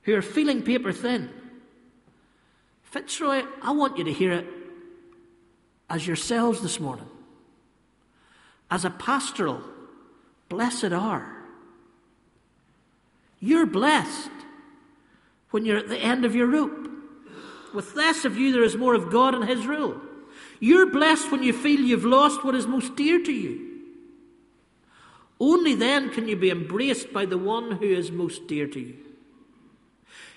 who 0.06 0.16
are 0.16 0.22
feeling 0.22 0.62
paper 0.62 0.92
thin. 0.92 1.30
Fitzroy, 2.84 3.44
I 3.62 3.72
want 3.72 3.98
you 3.98 4.04
to 4.06 4.14
hear 4.14 4.32
it 4.32 4.48
as 5.90 6.06
yourselves 6.06 6.62
this 6.62 6.80
morning. 6.80 7.08
As 8.70 8.86
a 8.86 8.92
pastoral, 8.92 9.62
blessed 10.50 10.92
are. 10.92 11.36
You're 13.40 13.66
blessed 13.66 14.32
when 15.52 15.66
you're 15.66 15.78
at 15.78 15.90
the 15.90 15.98
end 15.98 16.26
of 16.26 16.36
your 16.36 16.48
rope. 16.48 16.90
With 17.74 17.96
less 17.96 18.26
of 18.26 18.38
you, 18.38 18.52
there 18.52 18.64
is 18.64 18.78
more 18.78 18.96
of 18.96 19.12
God 19.12 19.36
and 19.36 19.44
His 19.44 19.68
rule. 19.68 20.02
You're 20.60 20.86
blessed 20.86 21.32
when 21.32 21.44
you 21.44 21.54
feel 21.54 21.80
you've 21.80 22.06
lost 22.06 22.44
what 22.44 22.56
is 22.56 22.66
most 22.66 22.96
dear 22.96 23.22
to 23.22 23.32
you. 23.32 23.76
Only 25.40 25.76
then 25.76 26.10
can 26.12 26.28
you 26.28 26.36
be 26.36 26.50
embraced 26.50 27.12
by 27.12 27.26
the 27.26 27.38
one 27.38 27.72
who 27.72 27.86
is 27.86 28.12
most 28.12 28.48
dear 28.48 28.68
to 28.68 28.80
you. 28.80 28.96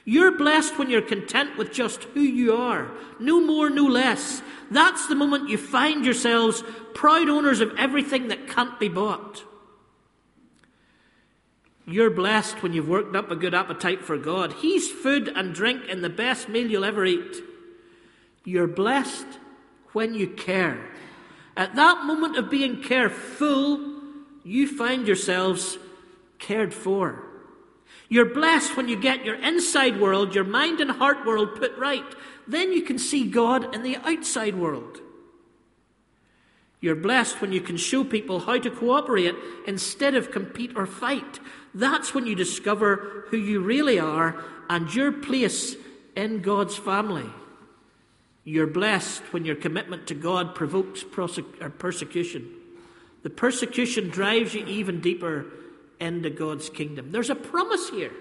You're 0.05 0.37
blessed 0.37 0.79
when 0.79 0.91
you're 0.91 1.03
content 1.03 1.57
with 1.57 1.73
just 1.73 2.05
who 2.05 2.21
you 2.21 2.55
are. 2.55 2.91
No 3.21 3.41
more, 3.41 3.69
no 3.71 3.85
less. 3.85 4.43
That's 4.71 5.07
the 5.07 5.15
moment 5.15 5.51
you 5.51 5.59
find 5.59 6.05
yourselves 6.05 6.65
proud 6.95 7.29
owners 7.29 7.61
of 7.61 7.75
everything 7.79 8.29
that 8.29 8.49
can't 8.49 8.81
be 8.81 8.89
bought. 8.89 9.45
You're 11.89 12.11
blessed 12.11 12.63
when 12.63 12.75
you've 12.75 12.89
worked 12.89 13.17
up 13.17 13.31
a 13.31 13.37
good 13.37 13.55
appetite 13.55 14.05
for 14.05 14.19
God. 14.19 14.53
He's 14.53 14.91
food 14.91 15.33
and 15.35 15.55
drink 15.55 15.85
and 15.89 16.05
the 16.05 16.11
best 16.11 16.47
meal 16.47 16.71
you'll 16.71 16.85
ever 16.85 17.07
eat. 17.07 17.43
You're 18.45 18.67
blessed 18.67 19.27
when 19.95 20.13
you 20.13 20.27
care. 20.27 20.87
At 21.57 21.77
that 21.77 22.05
moment 22.05 22.37
of 22.37 22.51
being 22.51 22.83
careful, 22.83 24.01
you 24.45 24.69
find 24.69 25.07
yourselves 25.07 25.79
cared 26.39 26.75
for. 26.75 27.25
You're 28.11 28.35
blessed 28.35 28.77
when 28.77 28.89
you 28.89 29.01
get 29.01 29.25
your 29.25 29.37
inside 29.37 29.99
world, 29.99 30.35
your 30.35 30.45
mind 30.45 30.81
and 30.81 30.91
heart 30.91 31.25
world 31.25 31.57
put 31.57 31.75
right. 31.79 32.05
Then 32.47 32.71
you 32.71 32.83
can 32.83 32.99
see 32.99 33.31
God 33.31 33.75
in 33.75 33.83
the 33.83 33.97
outside 33.97 34.57
world. 34.57 35.01
You're 36.81 36.95
blessed 36.95 37.41
when 37.41 37.53
you 37.53 37.61
can 37.61 37.77
show 37.77 38.05
people 38.05 38.41
how 38.41 38.59
to 38.59 38.71
cooperate 38.71 39.35
instead 39.67 40.15
of 40.15 40.31
compete 40.31 40.73
or 40.77 40.87
fight. 40.87 41.41
That's 41.75 42.15
when 42.15 42.27
you 42.27 42.35
discover 42.35 43.25
who 43.29 43.37
you 43.37 43.61
really 43.61 43.99
are 43.99 44.45
and 44.71 44.95
your 44.95 45.11
place 45.11 45.75
in 46.15 46.41
God's 46.41 46.77
family. 46.77 47.29
You're 48.45 48.67
blessed 48.67 49.23
when 49.33 49.45
your 49.45 49.57
commitment 49.57 50.07
to 50.07 50.15
God 50.15 50.55
provokes 50.55 51.05
persecution. 51.05 52.51
The 53.23 53.31
persecution 53.31 54.09
drives 54.09 54.55
you 54.55 54.65
even 54.67 55.01
deeper 55.01 55.47
into 56.01 56.31
God's 56.31 56.71
kingdom. 56.71 57.11
There's 57.11 57.31
a 57.31 57.35
promise 57.35 57.91
here. 57.91 58.13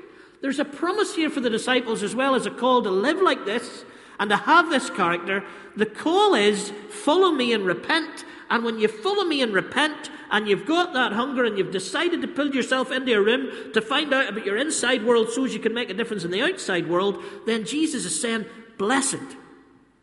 There's 0.42 0.60
a 0.60 0.66
promise 0.66 1.16
here 1.16 1.30
for 1.30 1.40
the 1.40 1.50
disciples 1.50 2.04
as 2.04 2.16
well 2.16 2.36
as 2.36 2.46
a 2.46 2.52
call 2.52 2.82
to 2.84 2.90
live 2.90 3.22
like 3.22 3.46
this 3.46 3.86
and 4.20 4.30
to 4.32 4.36
have 4.36 4.70
this 4.70 4.90
character. 4.90 5.44
The 5.76 5.86
call 5.86 6.34
is 6.34 6.74
follow 6.90 7.32
me 7.32 7.54
and 7.54 7.66
repent. 7.66 8.26
And 8.50 8.63
when 8.63 8.80
you 8.80 8.88
follow 8.88 9.24
me 9.24 9.42
and 9.42 9.54
repent, 9.54 10.10
and 10.32 10.48
you've 10.48 10.66
got 10.66 10.94
that 10.94 11.13
hunger, 11.13 11.46
and 11.46 11.58
you've 11.58 11.72
decided 11.72 12.22
to 12.22 12.27
pull 12.27 12.54
yourself 12.54 12.92
into 12.92 13.13
a 13.13 13.22
room 13.22 13.74
to 13.74 13.82
find 13.82 14.13
out 14.13 14.30
about 14.30 14.46
your 14.46 14.58
inside 14.58 15.06
world 15.06 15.30
so 15.30 15.46
as 15.46 15.54
you 15.54 15.60
can 15.60 15.74
make 15.74 15.89
a 15.89 15.94
difference 15.94 16.24
in 16.24 16.32
the 16.32 16.42
outside 16.42 16.89
world, 16.89 17.24
then 17.46 17.66
Jesus 17.66 18.06
is 18.06 18.20
saying, 18.20 18.46
Blessed. 18.77 19.18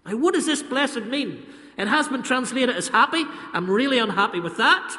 Now, 0.05 0.17
what 0.17 0.35
does 0.35 0.47
this 0.47 0.63
blessed 0.63 1.05
mean? 1.05 1.47
It 1.77 1.89
has 1.89 2.09
been 2.09 2.23
translated 2.23 2.77
as 2.77 2.89
happy. 2.89 3.25
I'm 3.53 3.71
really 3.71 3.99
unhappy 3.99 4.41
with 4.41 4.57
that. 4.59 4.97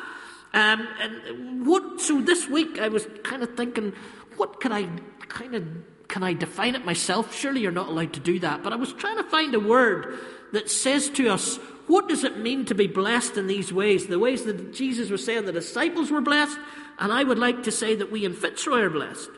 Um, 0.54 0.88
and 1.02 1.68
what? 1.68 2.02
So 2.02 2.22
this 2.22 2.48
week 2.48 2.80
I 2.80 2.88
was 2.88 3.08
kind 3.24 3.44
of 3.44 3.56
thinking, 3.56 3.94
what 4.38 4.62
can 4.62 4.72
I 4.72 4.90
kind 5.28 5.56
of 5.56 5.68
can 6.08 6.24
I 6.24 6.34
define 6.34 6.75
it 6.75 6.86
myself? 6.86 7.36
Surely 7.36 7.62
you're 7.62 7.72
not 7.72 7.90
allowed 7.90 8.14
to 8.14 8.20
do 8.20 8.40
that. 8.40 8.64
But 8.64 8.74
I 8.74 8.78
was 8.78 8.94
trying 8.94 9.18
to 9.18 9.24
find 9.24 9.54
a 9.54 9.60
word 9.60 10.18
that 10.54 10.70
says 10.70 11.10
to 11.12 11.30
us, 11.30 11.60
what 11.88 12.08
does 12.08 12.24
it 12.24 12.39
mean 12.39 12.65
to 12.65 12.75
be 12.75 12.88
blessed 12.88 13.38
in 13.38 13.48
these 13.48 13.72
ways? 13.72 14.08
The 14.08 14.20
ways 14.20 14.44
that 14.46 14.74
Jesus 14.74 15.10
was 15.10 15.24
saying 15.24 15.46
the 15.46 15.51
disciples 15.51 16.12
were 16.12 16.22
blessed, 16.22 16.58
and 17.00 17.12
I 17.12 17.24
would 17.24 17.39
like 17.39 17.63
to 17.63 17.72
say 17.72 17.96
that 17.96 18.12
we 18.12 18.25
in 18.25 18.34
Fitzroy 18.34 18.82
are 18.82 18.89
blessed. 18.89 19.30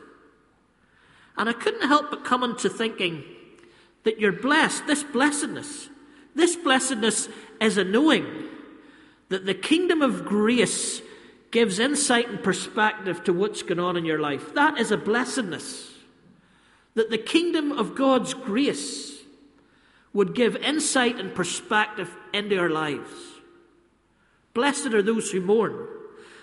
And 1.36 1.48
I 1.48 1.52
couldn't 1.52 1.86
help 1.86 2.10
but 2.10 2.24
come 2.24 2.42
into 2.42 2.68
thinking 2.68 3.22
that 4.04 4.18
you're 4.18 4.32
blessed, 4.32 4.86
this 4.86 5.04
blessedness, 5.04 5.88
this 6.34 6.56
blessedness 6.56 7.28
is 7.60 7.76
a 7.76 7.84
knowing 7.84 8.26
that 9.28 9.44
the 9.44 9.54
kingdom 9.54 10.02
of 10.02 10.24
grace 10.24 11.02
gives 11.50 11.78
insight 11.78 12.28
and 12.28 12.42
perspective 12.42 13.24
to 13.24 13.32
what's 13.32 13.62
going 13.62 13.78
on 13.78 13.96
in 13.96 14.04
your 14.04 14.20
life. 14.20 14.54
That 14.54 14.78
is 14.78 14.90
a 14.90 14.96
blessedness. 14.96 15.92
That 16.94 17.10
the 17.10 17.18
kingdom 17.18 17.72
of 17.72 17.94
God's 17.94 18.34
grace 18.34 19.17
would 20.18 20.34
give 20.34 20.56
insight 20.56 21.14
and 21.20 21.32
perspective 21.32 22.12
into 22.34 22.58
our 22.58 22.68
lives. 22.68 23.08
Blessed 24.52 24.88
are 24.88 25.00
those 25.00 25.30
who 25.30 25.40
mourn, 25.40 25.86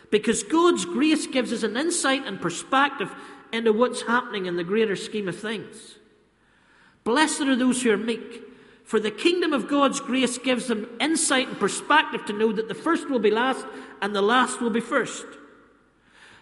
because 0.09 0.43
God's 0.43 0.85
grace 0.85 1.27
gives 1.27 1.51
us 1.51 1.61
an 1.61 1.75
insight 1.75 2.25
and 2.25 2.39
perspective 2.39 3.13
into 3.51 3.73
what's 3.73 4.03
happening 4.03 4.45
in 4.45 4.55
the 4.55 4.63
greater 4.63 4.95
scheme 4.95 5.27
of 5.27 5.37
things. 5.37 5.97
Blessed 7.03 7.41
are 7.41 7.55
those 7.57 7.83
who 7.83 7.91
are 7.91 7.97
meek, 7.97 8.43
for 8.85 8.97
the 8.97 9.11
kingdom 9.11 9.51
of 9.51 9.67
God's 9.67 9.99
grace 9.99 10.37
gives 10.37 10.67
them 10.67 10.87
insight 11.01 11.49
and 11.49 11.59
perspective 11.59 12.25
to 12.27 12.33
know 12.33 12.53
that 12.53 12.69
the 12.69 12.73
first 12.73 13.09
will 13.09 13.19
be 13.19 13.29
last 13.29 13.65
and 14.01 14.15
the 14.15 14.21
last 14.21 14.61
will 14.61 14.69
be 14.69 14.79
first. 14.79 15.25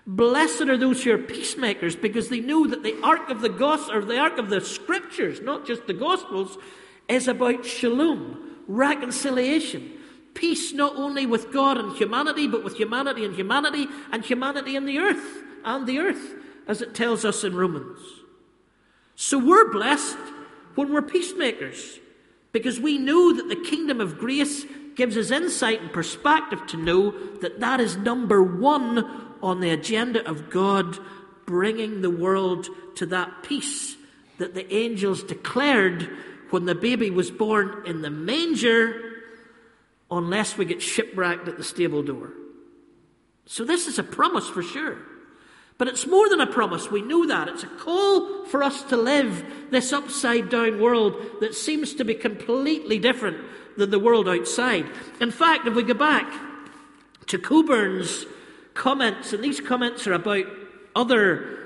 Blessed 0.06 0.70
are 0.70 0.78
those 0.78 1.04
who 1.04 1.13
are 1.13 1.18
peacemakers 1.18 1.96
because 1.96 2.30
they 2.30 2.42
know 2.42 2.68
that 2.68 2.84
the 2.84 3.02
arc 3.02 3.32
of 3.32 3.42
the 3.42 3.50
gospel, 3.50 3.96
or 3.96 4.06
the 4.06 4.20
arc 4.20 4.38
of 4.38 4.52
the 4.52 4.62
scriptures, 4.62 5.42
not 5.42 5.66
just 5.66 5.88
the 5.88 5.94
gospels, 5.96 6.60
is 7.07 7.27
about 7.27 7.65
shalom, 7.65 8.57
reconciliation, 8.67 9.91
peace 10.33 10.74
not 10.74 10.95
only 10.95 11.25
with 11.25 11.51
God 11.51 11.77
and 11.77 11.95
humanity, 11.95 12.48
but 12.48 12.63
with 12.63 12.75
humanity 12.75 13.25
and 13.25 13.36
humanity 13.36 13.88
and 14.12 14.24
humanity 14.24 14.75
in 14.75 14.86
the 14.86 14.98
earth 14.98 15.43
and 15.63 15.88
the 15.88 16.00
earth, 16.00 16.36
as 16.67 16.81
it 16.81 16.95
tells 16.95 17.25
us 17.25 17.43
in 17.43 17.55
Romans. 17.55 18.00
So 19.15 19.38
we're 19.38 19.72
blessed 19.72 20.17
when 20.75 20.91
we're 20.91 21.01
peacemakers 21.01 22.00
because 22.51 22.79
we 22.79 22.98
know 22.98 23.33
that 23.33 23.50
the 23.50 23.69
kingdom 23.69 24.01
of 24.01 24.17
grace 24.17 24.65
gives 24.95 25.17
us 25.17 25.31
insight 25.31 25.81
and 25.81 25.91
perspective 25.91 26.65
to 26.67 26.77
know 26.77 27.12
that 27.39 27.60
that 27.60 27.79
is 27.79 27.98
number 27.98 28.43
one 28.43 29.33
on 29.41 29.60
the 29.60 29.72
agenda 29.72 30.27
of 30.27 30.50
God, 30.50 30.98
bringing 31.45 32.01
the 32.01 32.10
world 32.10 32.67
to 32.95 33.05
that 33.07 33.43
peace 33.43 33.98
that 34.38 34.53
the 34.53 34.72
angels 34.74 35.24
declared 35.24 36.10
when 36.53 36.65
the 36.65 36.75
baby 36.75 37.10
was 37.10 37.31
born 37.31 37.81
in 37.88 38.03
the 38.03 38.12
manger, 38.12 39.01
unless 40.12 40.55
we 40.55 40.65
get 40.65 40.83
shipwrecked 40.83 41.48
at 41.48 41.57
the 41.57 41.63
stable 41.63 42.03
door. 42.03 42.31
So, 43.48 43.65
this 43.65 43.88
is 43.88 43.98
a 43.98 44.03
promise 44.03 44.48
for 44.48 44.62
sure. 44.62 45.00
But 45.79 45.88
it's 45.88 46.05
more 46.05 46.29
than 46.29 46.39
a 46.39 46.45
promise, 46.45 46.91
we 46.91 47.01
know 47.01 47.25
that. 47.25 47.48
It's 47.48 47.63
a 47.63 47.67
call 47.67 48.45
for 48.45 48.62
us 48.62 48.83
to 48.83 48.98
live 48.98 49.43
this 49.72 49.91
upside 49.91 50.50
down 50.50 50.79
world 50.79 51.15
that 51.41 51.55
seems 51.55 51.95
to 51.95 52.05
be 52.05 52.13
completely 52.13 53.00
different 53.00 53.38
than 53.75 53.89
the 53.89 53.98
world 53.98 54.29
outside. 54.29 54.86
In 55.19 55.31
fact, 55.31 55.65
if 55.65 55.74
we 55.74 55.81
go 55.81 55.95
back 55.95 56.31
to 57.25 57.39
Cockburn's 57.39 58.27
comments, 58.75 59.33
and 59.33 59.43
these 59.43 59.60
comments 59.60 60.05
are 60.05 60.13
about 60.13 60.45
other 60.95 61.62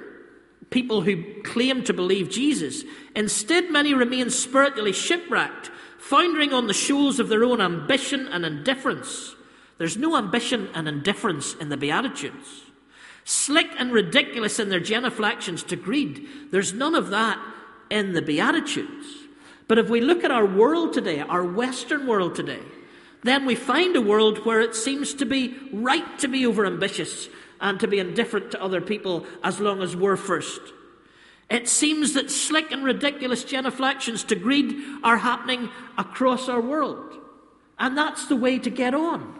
people 0.69 1.01
who 1.01 1.41
claim 1.43 1.83
to 1.83 1.93
believe 1.93 2.29
Jesus, 2.29 2.83
instead, 3.15 3.71
many 3.71 3.93
remain 3.93 4.29
spiritually 4.29 4.93
shipwrecked, 4.93 5.71
foundering 5.97 6.53
on 6.53 6.67
the 6.67 6.73
shoals 6.73 7.19
of 7.19 7.29
their 7.29 7.43
own 7.43 7.61
ambition 7.61 8.27
and 8.27 8.45
indifference. 8.45 9.35
There's 9.77 9.97
no 9.97 10.17
ambition 10.17 10.69
and 10.73 10.87
indifference 10.87 11.53
in 11.55 11.69
the 11.69 11.77
Beatitudes 11.77 12.63
slick 13.27 13.67
and 13.77 13.91
ridiculous 13.91 14.57
in 14.57 14.69
their 14.69 14.79
genuflections 14.79 15.61
to 15.61 15.75
greed. 15.75 16.25
There's 16.49 16.71
none 16.71 16.95
of 16.95 17.09
that 17.09 17.37
in 17.89 18.13
the 18.13 18.21
Beatitudes. 18.21 19.05
But 19.67 19.77
if 19.77 19.89
we 19.89 19.99
look 19.99 20.23
at 20.23 20.31
our 20.31 20.45
world 20.45 20.93
today, 20.93 21.19
our 21.19 21.43
Western 21.43 22.07
world 22.07 22.35
today, 22.35 22.61
then 23.23 23.45
we 23.45 23.53
find 23.53 23.97
a 23.97 24.01
world 24.01 24.45
where 24.45 24.61
it 24.61 24.75
seems 24.75 25.13
to 25.15 25.25
be 25.25 25.57
right 25.73 26.17
to 26.19 26.29
be 26.29 26.43
overambitious 26.43 27.27
and 27.59 27.79
to 27.79 27.87
be 27.87 27.99
indifferent 27.99 28.51
to 28.51 28.63
other 28.63 28.81
people 28.81 29.25
as 29.43 29.59
long 29.59 29.81
as 29.81 29.95
we're 29.95 30.17
first. 30.17 30.61
It 31.49 31.69
seems 31.69 32.13
that 32.13 32.29
slick 32.29 32.71
and 32.71 32.83
ridiculous 32.83 33.43
genuflections 33.43 34.23
to 34.25 34.35
greed 34.35 34.75
are 35.03 35.17
happening 35.17 35.69
across 35.97 36.49
our 36.49 36.61
world. 36.61 37.13
And 37.79 37.97
that's 37.97 38.27
the 38.27 38.35
way 38.35 38.59
to 38.59 38.69
get 38.69 38.93
on. 38.93 39.39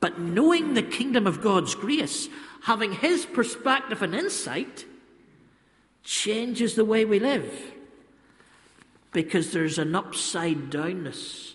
But 0.00 0.18
knowing 0.18 0.74
the 0.74 0.82
kingdom 0.82 1.26
of 1.26 1.42
God's 1.42 1.74
grace 1.74 2.28
having 2.62 2.92
his 2.92 3.26
perspective 3.26 4.02
and 4.02 4.14
insight 4.14 4.84
changes 6.02 6.74
the 6.74 6.84
way 6.84 7.04
we 7.04 7.18
live. 7.18 7.72
Because 9.12 9.52
there's 9.52 9.78
an 9.78 9.94
upside 9.94 10.70
downness 10.70 11.54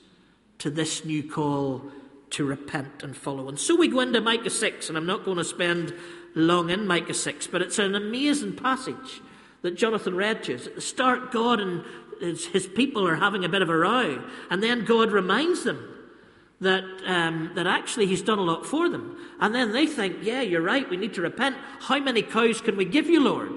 to 0.60 0.70
this 0.70 1.04
new 1.04 1.30
call 1.30 1.84
to 2.32 2.46
repent 2.46 3.04
and 3.04 3.16
follow. 3.16 3.48
And 3.48 3.60
so 3.60 3.76
we 3.76 3.88
go 3.88 4.02
into 4.02 4.22
Micah 4.22 4.50
6, 4.50 4.90
and 4.90 4.98
I'm 4.98 5.06
not 5.06 5.26
going 5.26 5.38
to 5.38 5.44
spend 5.44 5.94
long 6.36 6.70
in 6.70 6.88
Micah 6.88 7.14
6, 7.14 7.48
but 7.48 7.62
it's 7.62 7.80
an 7.80 7.96
amazing 7.96 8.56
passage 8.56 9.22
that 9.62 9.76
Jonathan 9.76 10.16
read 10.16 10.44
to 10.44 10.56
us. 10.56 10.68
At 10.68 10.76
the 10.76 10.82
start, 10.82 11.32
God 11.32 11.60
and 11.60 11.84
his 12.20 12.68
people 12.68 13.08
are 13.08 13.16
having 13.16 13.46
a 13.46 13.50
bit 13.50 13.62
of 13.62 13.70
a 13.70 13.78
row, 13.78 14.24
and 14.50 14.62
then 14.62 14.86
God 14.86 15.12
reminds 15.12 15.64
them 15.64 15.94
that, 16.60 16.84
um, 17.06 17.52
that 17.56 17.68
actually 17.68 18.08
he's 18.08 18.22
done 18.22 18.40
a 18.40 18.44
lot 18.44 18.66
for 18.66 18.90
them. 18.90 19.18
And 19.40 19.54
then 19.54 19.72
they 19.72 19.86
think, 19.86 20.18
yeah, 20.22 20.42
you're 20.42 20.62
right, 20.62 20.90
we 20.90 20.98
need 20.98 21.14
to 21.16 21.22
repent. 21.22 21.56
How 21.82 22.00
many 22.00 22.22
cows 22.22 22.62
can 22.62 22.78
we 22.78 22.86
give 22.86 23.08
you, 23.08 23.24
Lord? 23.24 23.52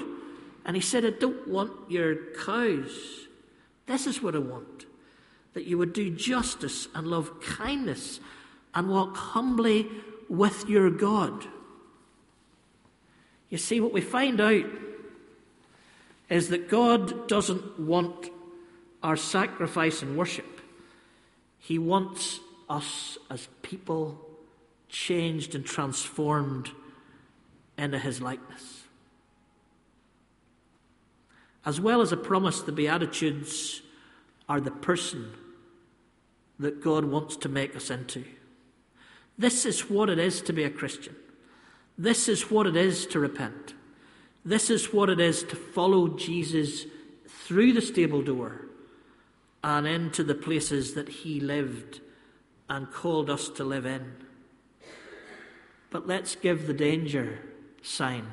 And 0.64 0.76
he 0.76 0.82
said, 0.82 1.04
I 1.04 1.10
don't 1.10 1.48
want 1.48 1.72
your 1.90 2.16
cows. 2.44 3.26
This 3.86 4.06
is 4.06 4.22
what 4.22 4.34
I 4.34 4.38
want 4.38 4.86
that 5.52 5.64
you 5.64 5.76
would 5.78 5.92
do 5.92 6.10
justice 6.10 6.86
and 6.94 7.08
love 7.08 7.40
kindness 7.40 8.20
and 8.74 8.88
walk 8.88 9.16
humbly 9.16 9.88
with 10.28 10.68
your 10.68 10.90
God. 10.90 11.46
You 13.48 13.58
see, 13.58 13.80
what 13.80 13.92
we 13.92 14.00
find 14.00 14.40
out 14.40 14.66
is 16.28 16.48
that 16.50 16.68
God 16.68 17.26
doesn't 17.26 17.80
want 17.80 18.30
our 19.02 19.16
sacrifice 19.16 20.02
and 20.02 20.16
worship, 20.16 20.60
He 21.58 21.78
wants 21.78 22.40
us 22.68 23.18
as 23.28 23.48
people 23.62 24.20
changed 24.88 25.54
and 25.54 25.64
transformed 25.64 26.70
into 27.76 27.98
his 27.98 28.20
likeness. 28.20 28.84
As 31.64 31.80
well 31.80 32.00
as 32.00 32.12
a 32.12 32.16
promise, 32.16 32.60
the 32.62 32.72
Beatitudes 32.72 33.82
are 34.48 34.60
the 34.60 34.70
person 34.70 35.32
that 36.58 36.82
God 36.82 37.04
wants 37.04 37.36
to 37.38 37.48
make 37.48 37.74
us 37.74 37.90
into. 37.90 38.24
This 39.40 39.64
is 39.64 39.88
what 39.88 40.10
it 40.10 40.18
is 40.18 40.42
to 40.42 40.52
be 40.52 40.64
a 40.64 40.70
Christian. 40.70 41.16
This 41.96 42.28
is 42.28 42.50
what 42.50 42.66
it 42.66 42.76
is 42.76 43.06
to 43.06 43.18
repent. 43.18 43.72
This 44.44 44.68
is 44.68 44.92
what 44.92 45.08
it 45.08 45.18
is 45.18 45.42
to 45.44 45.56
follow 45.56 46.08
Jesus 46.08 46.84
through 47.26 47.72
the 47.72 47.80
stable 47.80 48.20
door 48.20 48.66
and 49.64 49.86
into 49.86 50.22
the 50.24 50.34
places 50.34 50.92
that 50.92 51.08
he 51.08 51.40
lived 51.40 52.00
and 52.68 52.92
called 52.92 53.30
us 53.30 53.48
to 53.48 53.64
live 53.64 53.86
in. 53.86 54.12
But 55.88 56.06
let's 56.06 56.36
give 56.36 56.66
the 56.66 56.74
danger 56.74 57.38
sign, 57.80 58.26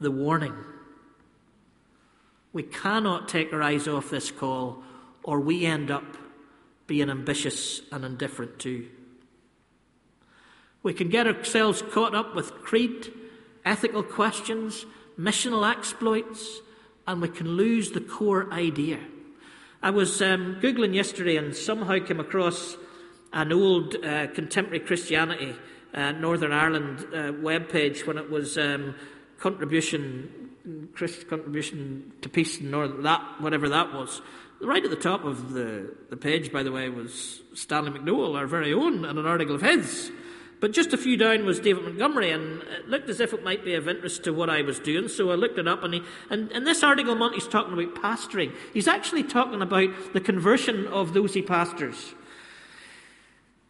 the 0.00 0.10
warning. 0.10 0.54
We 2.52 2.64
cannot 2.64 3.26
take 3.26 3.54
our 3.54 3.62
eyes 3.62 3.88
off 3.88 4.10
this 4.10 4.30
call, 4.30 4.82
or 5.22 5.40
we 5.40 5.64
end 5.64 5.90
up 5.90 6.18
being 6.86 7.08
ambitious 7.08 7.80
and 7.90 8.04
indifferent 8.04 8.58
too. 8.58 8.86
We 10.82 10.94
can 10.94 11.08
get 11.08 11.26
ourselves 11.26 11.82
caught 11.82 12.14
up 12.14 12.34
with 12.34 12.52
creed, 12.62 13.12
ethical 13.64 14.02
questions, 14.02 14.86
missional 15.18 15.70
exploits, 15.70 16.60
and 17.06 17.20
we 17.20 17.28
can 17.28 17.48
lose 17.48 17.90
the 17.90 18.00
core 18.00 18.50
idea. 18.52 18.98
I 19.82 19.90
was 19.90 20.22
um, 20.22 20.58
Googling 20.60 20.94
yesterday 20.94 21.36
and 21.36 21.54
somehow 21.54 21.98
came 21.98 22.20
across 22.20 22.76
an 23.32 23.52
old 23.52 23.96
uh, 24.04 24.28
contemporary 24.28 24.80
Christianity 24.80 25.54
uh, 25.94 26.12
Northern 26.12 26.52
Ireland 26.52 27.00
uh, 27.12 27.32
webpage 27.32 28.06
when 28.06 28.18
it 28.18 28.30
was 28.30 28.56
um, 28.56 28.94
contribution, 29.38 30.50
Christ 30.94 31.28
contribution 31.28 32.12
to 32.22 32.28
peace 32.28 32.60
in 32.60 32.70
Northern, 32.70 33.02
that 33.02 33.20
whatever 33.40 33.68
that 33.68 33.92
was. 33.92 34.22
Right 34.60 34.84
at 34.84 34.90
the 34.90 34.96
top 34.96 35.24
of 35.24 35.52
the, 35.52 35.94
the 36.10 36.16
page, 36.16 36.52
by 36.52 36.62
the 36.62 36.70
way, 36.70 36.88
was 36.90 37.40
Stanley 37.54 37.98
McDowell, 37.98 38.36
our 38.36 38.46
very 38.46 38.72
own, 38.72 39.04
and 39.04 39.18
an 39.18 39.26
article 39.26 39.54
of 39.54 39.62
his. 39.62 40.12
But 40.60 40.72
just 40.72 40.92
a 40.92 40.98
few 40.98 41.16
down 41.16 41.46
was 41.46 41.58
David 41.58 41.84
Montgomery, 41.84 42.30
and 42.30 42.62
it 42.62 42.88
looked 42.88 43.08
as 43.08 43.18
if 43.18 43.32
it 43.32 43.42
might 43.42 43.64
be 43.64 43.74
of 43.74 43.88
interest 43.88 44.24
to 44.24 44.32
what 44.32 44.50
I 44.50 44.60
was 44.60 44.78
doing. 44.78 45.08
So 45.08 45.30
I 45.30 45.34
looked 45.34 45.58
it 45.58 45.66
up, 45.66 45.82
and, 45.82 45.94
he, 45.94 46.02
and 46.28 46.52
in 46.52 46.64
this 46.64 46.82
article, 46.82 47.14
Monty's 47.14 47.48
talking 47.48 47.72
about 47.72 47.94
pastoring. 47.94 48.54
He's 48.74 48.86
actually 48.86 49.22
talking 49.22 49.62
about 49.62 50.12
the 50.12 50.20
conversion 50.20 50.86
of 50.88 51.14
those 51.14 51.32
he 51.32 51.40
pastors. 51.40 52.14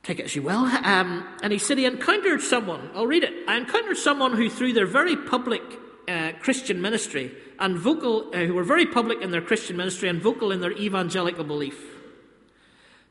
Take 0.02 0.18
it 0.18 0.24
as 0.24 0.34
you 0.34 0.42
will. 0.42 0.64
Um, 0.64 1.28
and 1.42 1.52
he 1.52 1.58
said 1.58 1.78
he 1.78 1.84
encountered 1.84 2.40
someone. 2.40 2.90
I'll 2.94 3.06
read 3.06 3.22
it. 3.22 3.34
I 3.46 3.56
encountered 3.56 3.98
someone 3.98 4.34
who, 4.34 4.50
through 4.50 4.72
their 4.72 4.86
very 4.86 5.14
public 5.14 5.62
uh, 6.08 6.32
Christian 6.40 6.82
ministry 6.82 7.30
and 7.60 7.78
vocal, 7.78 8.30
uh, 8.34 8.38
who 8.46 8.54
were 8.54 8.64
very 8.64 8.86
public 8.86 9.20
in 9.22 9.30
their 9.30 9.42
Christian 9.42 9.76
ministry 9.76 10.08
and 10.08 10.20
vocal 10.20 10.50
in 10.50 10.60
their 10.60 10.72
evangelical 10.72 11.44
belief, 11.44 11.99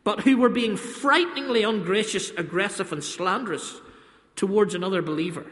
but 0.04 0.22
who 0.22 0.38
were 0.38 0.50
being 0.50 0.78
frighteningly 0.78 1.64
ungracious, 1.64 2.32
aggressive, 2.32 2.92
and 2.92 3.04
slanderous 3.04 3.82
towards 4.36 4.74
another 4.74 5.02
believer. 5.02 5.46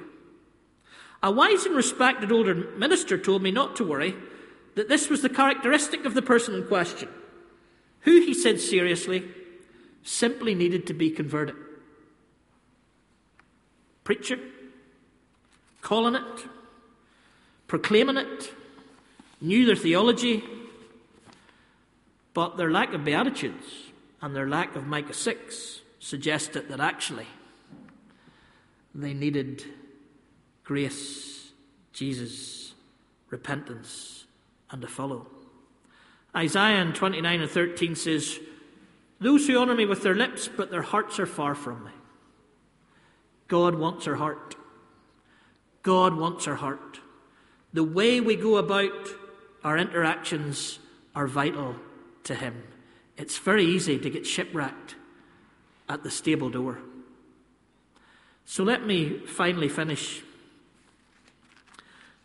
A 1.22 1.32
wise 1.32 1.66
and 1.66 1.76
respected 1.76 2.32
older 2.32 2.56
minister 2.56 3.18
told 3.18 3.42
me 3.42 3.52
not 3.52 3.76
to 3.78 3.84
worry, 3.84 4.16
that 4.76 4.88
this 4.88 5.10
was 5.10 5.22
the 5.22 5.30
characteristic 5.30 6.06
of 6.06 6.14
the 6.14 6.22
person 6.22 6.54
in 6.54 6.68
question, 6.68 7.10
who, 8.02 8.22
he 8.22 8.34
said 8.34 8.60
seriously, 8.60 9.28
simply 10.04 10.54
needed 10.54 10.88
to 10.88 10.94
be 10.94 11.10
converted. 11.10 11.56
Preacher, 14.04 14.40
calling 15.82 16.16
it, 16.16 16.46
proclaiming 17.68 18.18
it, 18.18 18.54
knew 19.42 19.66
their 19.66 19.76
theology, 19.76 20.44
but 22.34 22.56
their 22.56 22.72
lack 22.72 22.94
of 22.94 23.04
Beatitudes 23.04 23.87
and 24.22 24.36
their 24.36 24.48
lack 24.48 24.76
of 24.76 24.88
Micah 24.88 25.14
6 25.14 25.82
suggested 26.00 26.70
that 26.70 26.80
actually 26.80 27.28
they 28.94 29.14
needed 29.14 29.64
grace, 30.64 31.52
Jesus, 31.94 32.74
repentance, 33.30 34.26
and 34.72 34.82
to 34.82 34.88
follow. 34.88 35.28
Isaiah 36.36 36.92
29 36.92 37.42
and 37.42 37.50
13 37.50 37.96
says, 37.96 38.40
Those 39.20 39.48
who 39.48 39.58
honour 39.58 39.76
me 39.76 39.86
with 39.86 40.04
their 40.04 40.16
lips, 40.16 40.48
but 40.48 40.72
their 40.72 40.82
hearts 40.82 41.20
are 41.20 41.26
far 41.26 41.56
from 41.56 41.86
me. 41.86 41.92
God 43.48 43.76
wants 43.76 44.08
our 44.08 44.16
heart. 44.16 44.56
God 45.84 46.16
wants 46.16 46.48
our 46.48 46.56
heart. 46.56 47.00
The 47.74 47.84
way 47.84 48.20
we 48.20 48.36
go 48.36 48.58
about 48.58 49.08
our 49.64 49.78
interactions 49.78 50.80
are 51.16 51.28
vital 51.28 51.76
to 52.26 52.36
Him. 52.36 52.64
It's 53.18 53.38
very 53.38 53.66
easy 53.66 53.98
to 53.98 54.10
get 54.10 54.26
shipwrecked 54.26 54.96
at 55.90 56.04
the 56.04 56.12
stable 56.12 56.50
door. 56.50 56.80
So 58.46 58.64
let 58.64 58.86
me 58.86 59.20
finally 59.26 59.70
finish 59.70 60.22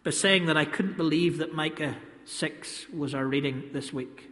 by 0.05 0.11
saying 0.11 0.47
that 0.47 0.57
I 0.57 0.65
couldn't 0.65 0.97
believe 0.97 1.39
that 1.39 1.55
Micah 1.55 1.97
6 2.25 2.89
was 2.91 3.15
our 3.15 3.27
reading 3.27 3.71
this 3.73 3.93
week. 3.93 4.29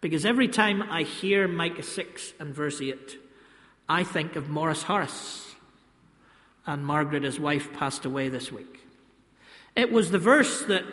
Because 0.00 0.24
every 0.24 0.48
time 0.48 0.82
I 0.82 1.02
hear 1.02 1.48
Micah 1.48 1.82
6 1.82 2.34
and 2.38 2.54
verse 2.54 2.80
8, 2.80 3.18
I 3.88 4.04
think 4.04 4.36
of 4.36 4.48
Morris 4.48 4.82
Harris. 4.82 5.54
And 6.66 6.84
Margaret, 6.84 7.22
his 7.22 7.40
wife, 7.40 7.72
passed 7.72 8.04
away 8.04 8.28
this 8.28 8.52
week. 8.52 8.80
It 9.74 9.90
was 9.90 10.10
the 10.10 10.18
verse 10.18 10.62
that 10.64 10.84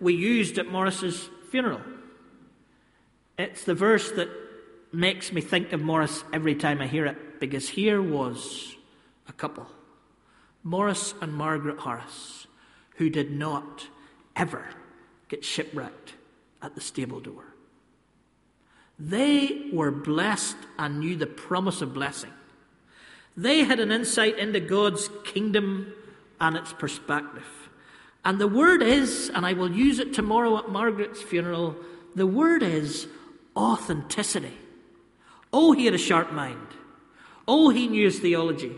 we 0.00 0.14
used 0.14 0.58
at 0.58 0.70
Morris's 0.70 1.28
funeral. 1.50 1.80
It's 3.38 3.64
the 3.64 3.74
verse 3.74 4.10
that 4.12 4.28
makes 4.92 5.32
me 5.32 5.40
think 5.40 5.72
of 5.72 5.80
Morris 5.80 6.22
every 6.32 6.54
time 6.54 6.80
I 6.80 6.86
hear 6.86 7.06
it, 7.06 7.40
because 7.40 7.68
here 7.68 8.00
was 8.00 8.76
a 9.28 9.32
couple 9.32 9.66
Morris 10.62 11.14
and 11.20 11.34
Margaret 11.34 11.80
Harris, 11.80 12.46
who 12.96 13.10
did 13.10 13.30
not 13.30 13.88
ever 14.36 14.66
get 15.28 15.44
shipwrecked 15.44 16.14
at 16.62 16.74
the 16.74 16.80
stable 16.80 17.20
door. 17.20 17.44
They 18.98 19.68
were 19.72 19.90
blessed 19.90 20.56
and 20.78 21.00
knew 21.00 21.16
the 21.16 21.26
promise 21.26 21.82
of 21.82 21.92
blessing. 21.92 22.30
They 23.36 23.64
had 23.64 23.80
an 23.80 23.90
insight 23.90 24.38
into 24.38 24.60
God's 24.60 25.10
kingdom 25.24 25.92
and 26.40 26.56
its 26.56 26.72
perspective. 26.72 27.46
And 28.24 28.40
the 28.40 28.48
word 28.48 28.82
is, 28.82 29.30
and 29.34 29.44
I 29.44 29.52
will 29.52 29.72
use 29.72 29.98
it 29.98 30.14
tomorrow 30.14 30.56
at 30.56 30.70
Margaret's 30.70 31.20
funeral, 31.20 31.76
the 32.14 32.26
word 32.26 32.62
is 32.62 33.08
authenticity. 33.56 34.52
Oh, 35.52 35.72
he 35.72 35.84
had 35.84 35.94
a 35.94 35.98
sharp 35.98 36.32
mind. 36.32 36.66
Oh, 37.46 37.70
he 37.70 37.86
knew 37.86 38.04
his 38.04 38.18
theology. 38.18 38.72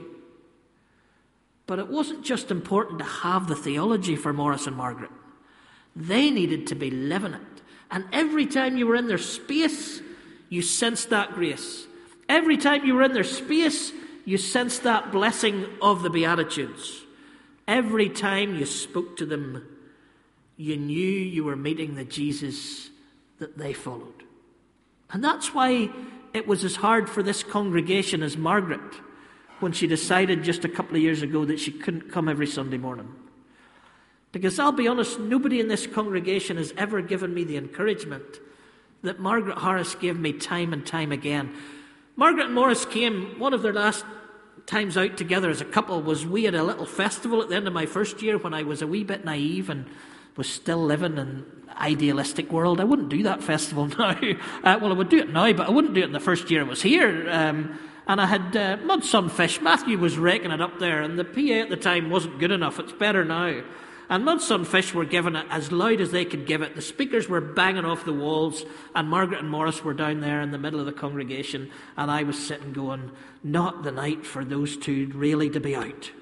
But 1.67 1.79
it 1.79 1.89
wasn't 1.89 2.25
just 2.25 2.51
important 2.51 2.99
to 3.01 3.05
have 3.05 3.49
the 3.49 3.57
theology 3.57 4.17
for 4.17 4.33
Morris 4.33 4.67
and 4.67 4.77
Margaret. 4.77 5.11
They 5.95 6.31
needed 6.31 6.67
to 6.69 6.75
be 6.75 6.91
living 6.91 7.35
it. 7.35 7.41
And 7.91 8.05
every 8.13 8.47
time 8.47 8.77
you 8.77 8.87
were 8.87 8.97
in 8.97 9.09
their 9.09 9.19
space, 9.19 10.01
you 10.49 10.63
sensed 10.63 11.11
that 11.11 11.33
grace. 11.33 11.87
Every 12.29 12.57
time 12.57 12.85
you 12.85 12.95
were 12.95 13.03
in 13.03 13.13
their 13.13 13.25
space, 13.25 13.93
you 14.25 14.37
sensed 14.37 14.83
that 14.83 15.13
blessing 15.13 15.67
of 15.81 16.03
the 16.03 16.11
Beatitudes. 16.11 17.03
Every 17.67 18.09
time 18.09 18.57
you 18.57 18.67
spoke 18.67 19.17
to 19.17 19.27
them, 19.27 19.67
you 20.57 20.77
knew 20.77 21.11
you 21.11 21.45
were 21.45 21.57
meeting 21.57 21.95
the 21.95 22.05
Jesus 22.05 22.91
that 23.39 23.59
they 23.59 23.73
followed. 23.73 24.16
And 25.11 25.23
that's 25.23 25.55
why 25.55 25.91
it 26.35 26.47
was 26.47 26.65
as 26.65 26.77
hard 26.77 27.09
for 27.09 27.23
this 27.23 27.43
congregation 27.43 28.23
as 28.23 28.37
Margaret 28.37 28.95
when 29.61 29.73
she 29.73 29.87
decided 29.87 30.43
just 30.43 30.65
a 30.65 30.69
couple 30.69 30.97
of 30.97 31.03
years 31.03 31.23
ago 31.23 31.45
that 31.45 31.59
she 31.59 31.73
couldn't 31.73 32.13
come 32.13 32.29
every 32.29 32.47
Sunday 32.47 32.77
morning. 32.77 33.09
Because 34.33 34.59
I'll 34.59 34.73
be 34.73 34.89
honest, 34.89 35.19
nobody 35.19 35.61
in 35.61 35.69
this 35.69 35.87
congregation 35.87 36.59
has 36.59 36.75
ever 36.77 37.01
given 37.01 37.33
me 37.33 37.45
the 37.45 37.57
encouragement 37.57 38.41
that 39.03 39.19
Margaret 39.19 39.59
Harris 39.59 39.95
gave 39.95 40.19
me 40.19 40.33
time 40.33 40.73
and 40.73 40.85
time 40.85 41.13
again. 41.13 41.55
Margaret 42.17 42.47
and 42.47 42.55
Morris 42.55 42.85
came, 42.85 43.39
one 43.39 43.55
of 43.55 43.63
their 43.63 43.73
last 43.73 44.05
times 44.67 44.97
out 44.97 45.17
together 45.17 45.49
as 45.49 45.61
a 45.61 45.65
couple 45.65 46.03
was 46.03 46.27
we 46.27 46.45
had 46.45 46.55
a 46.55 46.63
little 46.63 46.87
festival 46.87 47.41
at 47.41 47.49
the 47.49 47.55
end 47.55 47.67
of 47.67 47.73
my 47.73 47.87
first 47.87 48.21
year 48.21 48.37
when 48.37 48.53
I 48.53 48.65
was 48.65 48.83
a 48.83 48.87
wee 48.87 49.05
bit 49.05 49.25
naive 49.25 49.71
and 49.71 49.87
was 50.37 50.49
still 50.49 50.85
living 50.85 51.19
in 51.19 51.45
idealistic 51.77 52.51
world. 52.53 52.81
I 52.81 52.85
wouldn't 52.85 53.09
do 53.09 53.23
that 53.25 53.43
festival 53.43 53.87
now. 53.99 54.11
Uh, 54.11 54.79
well, 54.81 54.93
I 54.93 54.95
would 54.95 55.09
do 55.09 55.19
it 55.19 55.31
now, 55.31 55.53
but 55.53 55.69
I 55.69 55.71
wouldn't 55.71 55.95
do 55.95 56.01
it 56.01 56.07
in 56.07 56.13
the 56.13 56.21
first 56.21 56.51
year 56.51 56.63
I 56.63 56.69
was 56.69 56.83
here. 56.83 57.29
Um, 57.31 57.79
and 58.07 58.21
I 58.21 58.27
had 58.27 58.57
uh, 58.57 58.77
mud 58.85 59.05
sunfish. 59.05 59.61
Matthew 59.61 59.99
was 59.99 60.17
raking 60.17 60.53
it 60.53 60.61
up 60.61 60.79
there, 60.79 61.03
and 61.03 61.19
the 61.19 61.25
PA 61.25 61.63
at 61.63 61.71
the 61.71 61.77
time 61.77 62.09
wasn't 62.09 62.39
good 62.39 62.53
enough. 62.53 62.79
It's 62.79 62.93
better 62.93 63.25
now. 63.25 63.63
And 64.09 64.25
Mud 64.25 64.41
Sunfish 64.41 64.95
were 64.95 65.05
giving 65.05 65.35
it 65.35 65.47
as 65.51 65.73
loud 65.73 66.01
as 66.01 66.13
they 66.13 66.25
could 66.25 66.47
give 66.47 66.63
it. 66.63 66.77
The 66.77 66.83
speakers 66.83 67.29
were 67.29 67.41
banging 67.41 67.85
off 67.85 68.05
the 68.05 68.13
walls, 68.13 68.65
and 68.95 69.09
Margaret 69.09 69.41
and 69.41 69.51
Morris 69.51 69.83
were 69.83 69.95
down 69.95 70.21
there 70.21 70.41
in 70.41 70.53
the 70.53 70.59
middle 70.59 70.79
of 70.79 70.87
the 70.87 70.93
congregation, 70.93 71.71
and 71.97 72.09
I 72.09 72.23
was 72.23 72.39
sitting 72.39 72.73
going, 72.73 73.11
Not 73.43 73.83
the 73.83 73.91
night 73.91 74.25
for 74.25 74.45
those 74.45 74.77
two 74.77 75.11
really 75.13 75.51
to 75.51 75.61
be 75.61 75.75
out. 75.75 76.13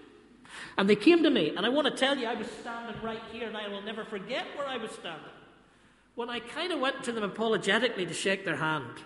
And 0.76 0.88
they 0.88 0.96
came 0.96 1.22
to 1.22 1.30
me, 1.30 1.50
and 1.56 1.64
I 1.64 1.68
want 1.68 1.86
to 1.86 1.94
tell 1.94 2.16
you, 2.16 2.26
I 2.26 2.34
was 2.34 2.48
standing 2.60 3.00
right 3.02 3.22
here, 3.30 3.46
and 3.46 3.56
I 3.56 3.68
will 3.68 3.82
never 3.82 4.04
forget 4.04 4.44
where 4.56 4.66
I 4.66 4.76
was 4.76 4.90
standing. 4.90 5.30
When 6.14 6.28
I 6.28 6.40
kind 6.40 6.72
of 6.72 6.80
went 6.80 7.04
to 7.04 7.12
them 7.12 7.24
apologetically 7.24 8.06
to 8.06 8.14
shake 8.14 8.44
their 8.44 8.56
hand, 8.56 9.04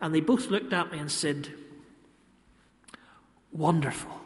and 0.00 0.14
they 0.14 0.20
both 0.20 0.46
looked 0.46 0.72
at 0.72 0.92
me 0.92 0.98
and 0.98 1.10
said, 1.10 1.48
Wonderful. 3.52 4.20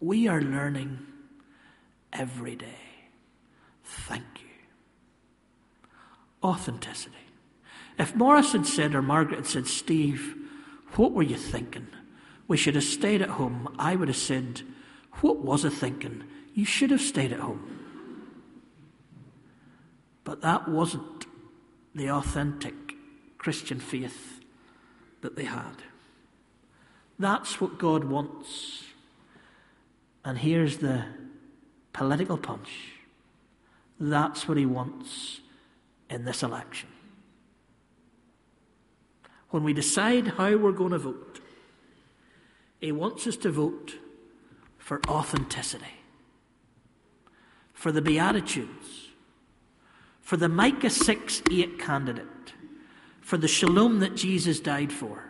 We 0.00 0.28
are 0.28 0.40
learning 0.40 0.98
every 2.12 2.54
day. 2.54 2.78
Thank 3.84 4.24
you. 4.40 4.48
Authenticity. 6.42 7.16
If 7.98 8.14
Morris 8.14 8.52
had 8.52 8.66
said, 8.66 8.94
or 8.94 9.02
Margaret 9.02 9.38
had 9.38 9.46
said, 9.46 9.66
Steve, 9.66 10.36
what 10.94 11.12
were 11.12 11.22
you 11.22 11.36
thinking? 11.36 11.88
We 12.46 12.56
should 12.56 12.76
have 12.76 12.84
stayed 12.84 13.22
at 13.22 13.30
home. 13.30 13.74
I 13.78 13.96
would 13.96 14.08
have 14.08 14.16
said, 14.16 14.62
What 15.20 15.38
was 15.38 15.64
I 15.64 15.70
thinking? 15.70 16.24
You 16.54 16.64
should 16.64 16.90
have 16.90 17.00
stayed 17.00 17.32
at 17.32 17.40
home. 17.40 17.78
But 20.24 20.42
that 20.42 20.68
wasn't 20.68 21.26
the 21.94 22.10
authentic 22.10 22.74
Christian 23.38 23.80
faith 23.80 24.40
that 25.22 25.36
they 25.36 25.44
had. 25.44 25.82
That's 27.18 27.60
what 27.60 27.78
God 27.78 28.04
wants. 28.04 28.84
And 30.24 30.38
here's 30.38 30.78
the 30.78 31.04
political 31.92 32.36
punch. 32.36 32.68
That's 33.98 34.46
what 34.46 34.56
he 34.56 34.66
wants 34.66 35.40
in 36.08 36.24
this 36.24 36.42
election. 36.42 36.88
When 39.50 39.64
we 39.64 39.72
decide 39.72 40.28
how 40.28 40.56
we're 40.56 40.72
going 40.72 40.92
to 40.92 40.98
vote, 40.98 41.40
he 42.80 42.92
wants 42.92 43.26
us 43.26 43.36
to 43.38 43.50
vote 43.50 43.94
for 44.88 45.02
authenticity, 45.06 45.84
for 47.74 47.92
the 47.92 48.00
Beatitudes, 48.00 49.08
for 50.22 50.38
the 50.38 50.48
Micah 50.48 50.88
6 50.88 51.42
8 51.52 51.78
candidate, 51.78 52.54
for 53.20 53.36
the 53.36 53.48
shalom 53.48 53.98
that 54.00 54.16
Jesus 54.16 54.60
died 54.60 54.90
for. 54.90 55.24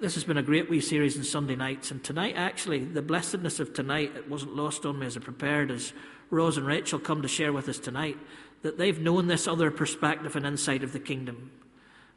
this 0.00 0.14
has 0.14 0.22
been 0.22 0.36
a 0.36 0.42
great 0.44 0.70
wee 0.70 0.80
series 0.80 1.18
on 1.18 1.24
Sunday 1.24 1.56
nights, 1.56 1.90
and 1.90 2.04
tonight, 2.04 2.34
actually, 2.36 2.84
the 2.84 3.02
blessedness 3.02 3.58
of 3.58 3.74
tonight, 3.74 4.12
it 4.14 4.30
wasn't 4.30 4.54
lost 4.54 4.86
on 4.86 5.00
me 5.00 5.06
as 5.06 5.16
I 5.16 5.20
prepared, 5.20 5.72
as 5.72 5.92
Rose 6.30 6.56
and 6.56 6.68
Rachel 6.68 7.00
come 7.00 7.20
to 7.22 7.26
share 7.26 7.52
with 7.52 7.68
us 7.68 7.80
tonight, 7.80 8.16
that 8.62 8.78
they've 8.78 9.00
known 9.00 9.26
this 9.26 9.48
other 9.48 9.72
perspective 9.72 10.36
and 10.36 10.46
insight 10.46 10.84
of 10.84 10.92
the 10.92 11.00
kingdom. 11.00 11.50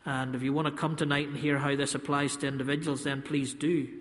And 0.06 0.36
if 0.36 0.44
you 0.44 0.54
want 0.54 0.68
to 0.68 0.80
come 0.80 0.96
tonight 0.96 1.28
and 1.28 1.38
hear 1.38 1.58
how 1.58 1.76
this 1.76 1.96
applies 1.96 2.38
to 2.38 2.48
individuals, 2.48 3.04
then 3.04 3.24
please 3.24 3.56
do. 3.56 4.01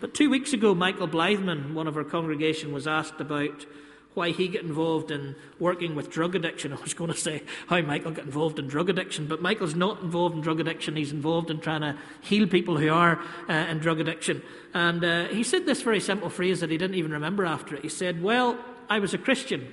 But 0.00 0.14
two 0.14 0.30
weeks 0.30 0.52
ago, 0.52 0.74
Michael 0.74 1.08
Blythman, 1.08 1.74
one 1.74 1.86
of 1.86 1.96
our 1.96 2.04
congregation, 2.04 2.72
was 2.72 2.86
asked 2.86 3.20
about 3.20 3.66
why 4.14 4.30
he 4.30 4.48
got 4.48 4.62
involved 4.62 5.10
in 5.10 5.36
working 5.58 5.94
with 5.94 6.10
drug 6.10 6.34
addiction. 6.34 6.72
I 6.78 6.80
was 6.80 6.94
going 6.94 7.12
to 7.12 7.16
say 7.16 7.42
how 7.68 7.80
Michael 7.82 8.10
got 8.12 8.24
involved 8.24 8.58
in 8.58 8.66
drug 8.66 8.88
addiction, 8.90 9.26
but 9.26 9.42
Michael's 9.42 9.74
not 9.74 10.00
involved 10.00 10.34
in 10.34 10.40
drug 10.40 10.58
addiction. 10.58 10.96
He's 10.96 11.12
involved 11.12 11.50
in 11.50 11.60
trying 11.60 11.82
to 11.82 11.96
heal 12.22 12.46
people 12.46 12.78
who 12.78 12.90
are 12.90 13.20
uh, 13.48 13.52
in 13.52 13.78
drug 13.78 14.00
addiction. 14.00 14.42
And 14.74 15.04
uh, 15.04 15.28
he 15.28 15.42
said 15.42 15.66
this 15.66 15.82
very 15.82 16.00
simple 16.00 16.30
phrase 16.30 16.60
that 16.60 16.70
he 16.70 16.78
didn't 16.78 16.96
even 16.96 17.12
remember 17.12 17.44
after 17.44 17.76
it. 17.76 17.82
He 17.82 17.88
said, 17.88 18.22
Well, 18.22 18.58
I 18.88 18.98
was 18.98 19.14
a 19.14 19.18
Christian. 19.18 19.72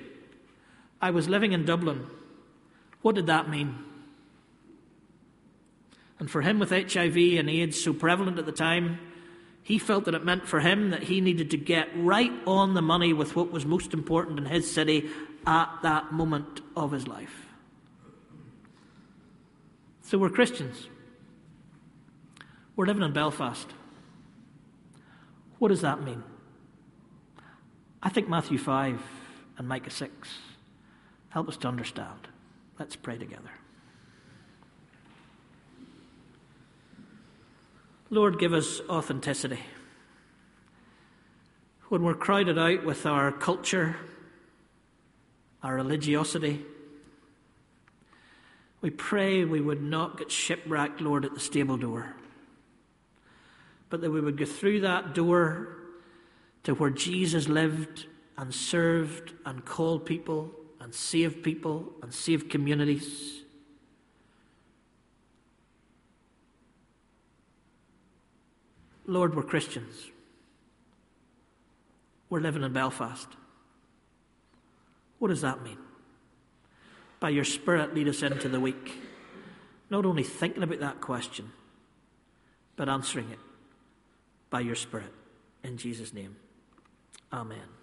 I 1.00 1.10
was 1.10 1.28
living 1.28 1.52
in 1.52 1.64
Dublin. 1.64 2.06
What 3.02 3.14
did 3.14 3.26
that 3.26 3.48
mean? 3.48 3.78
And 6.18 6.28
for 6.28 6.42
him, 6.42 6.58
with 6.58 6.70
HIV 6.70 7.16
and 7.38 7.48
AIDS 7.48 7.80
so 7.80 7.92
prevalent 7.92 8.38
at 8.38 8.46
the 8.46 8.52
time, 8.52 8.98
he 9.68 9.78
felt 9.78 10.06
that 10.06 10.14
it 10.14 10.24
meant 10.24 10.48
for 10.48 10.60
him 10.60 10.88
that 10.88 11.02
he 11.02 11.20
needed 11.20 11.50
to 11.50 11.58
get 11.58 11.90
right 11.94 12.32
on 12.46 12.72
the 12.72 12.80
money 12.80 13.12
with 13.12 13.36
what 13.36 13.52
was 13.52 13.66
most 13.66 13.92
important 13.92 14.38
in 14.38 14.46
his 14.46 14.70
city 14.70 15.10
at 15.46 15.68
that 15.82 16.10
moment 16.10 16.62
of 16.74 16.90
his 16.90 17.06
life. 17.06 17.44
So 20.00 20.16
we're 20.16 20.30
Christians. 20.30 20.88
We're 22.76 22.86
living 22.86 23.02
in 23.02 23.12
Belfast. 23.12 23.68
What 25.58 25.68
does 25.68 25.82
that 25.82 26.02
mean? 26.02 26.22
I 28.02 28.08
think 28.08 28.26
Matthew 28.26 28.56
5 28.56 29.02
and 29.58 29.68
Micah 29.68 29.90
6 29.90 30.28
help 31.28 31.46
us 31.46 31.58
to 31.58 31.68
understand. 31.68 32.26
Let's 32.78 32.96
pray 32.96 33.18
together. 33.18 33.50
Lord, 38.10 38.38
give 38.38 38.54
us 38.54 38.80
authenticity. 38.88 39.60
When 41.88 42.02
we're 42.02 42.14
crowded 42.14 42.58
out 42.58 42.84
with 42.84 43.04
our 43.04 43.30
culture, 43.30 43.96
our 45.62 45.74
religiosity, 45.74 46.64
we 48.80 48.88
pray 48.88 49.44
we 49.44 49.60
would 49.60 49.82
not 49.82 50.16
get 50.16 50.30
shipwrecked, 50.30 51.02
Lord, 51.02 51.26
at 51.26 51.34
the 51.34 51.40
stable 51.40 51.76
door, 51.76 52.14
but 53.90 54.00
that 54.00 54.10
we 54.10 54.22
would 54.22 54.38
go 54.38 54.46
through 54.46 54.80
that 54.80 55.14
door 55.14 55.76
to 56.62 56.74
where 56.74 56.90
Jesus 56.90 57.46
lived 57.46 58.06
and 58.38 58.54
served 58.54 59.34
and 59.44 59.64
called 59.66 60.06
people 60.06 60.54
and 60.80 60.94
saved 60.94 61.42
people 61.42 61.92
and 62.02 62.14
saved 62.14 62.48
communities. 62.48 63.37
Lord, 69.08 69.34
we're 69.34 69.42
Christians. 69.42 70.06
We're 72.28 72.40
living 72.40 72.62
in 72.62 72.74
Belfast. 72.74 73.26
What 75.18 75.28
does 75.28 75.40
that 75.40 75.62
mean? 75.62 75.78
By 77.18 77.30
your 77.30 77.44
Spirit, 77.44 77.94
lead 77.94 78.06
us 78.06 78.22
into 78.22 78.50
the 78.50 78.60
week. 78.60 78.92
Not 79.88 80.04
only 80.04 80.22
thinking 80.22 80.62
about 80.62 80.80
that 80.80 81.00
question, 81.00 81.50
but 82.76 82.90
answering 82.90 83.30
it 83.30 83.38
by 84.50 84.60
your 84.60 84.76
Spirit. 84.76 85.12
In 85.64 85.78
Jesus' 85.78 86.12
name, 86.12 86.36
Amen. 87.32 87.77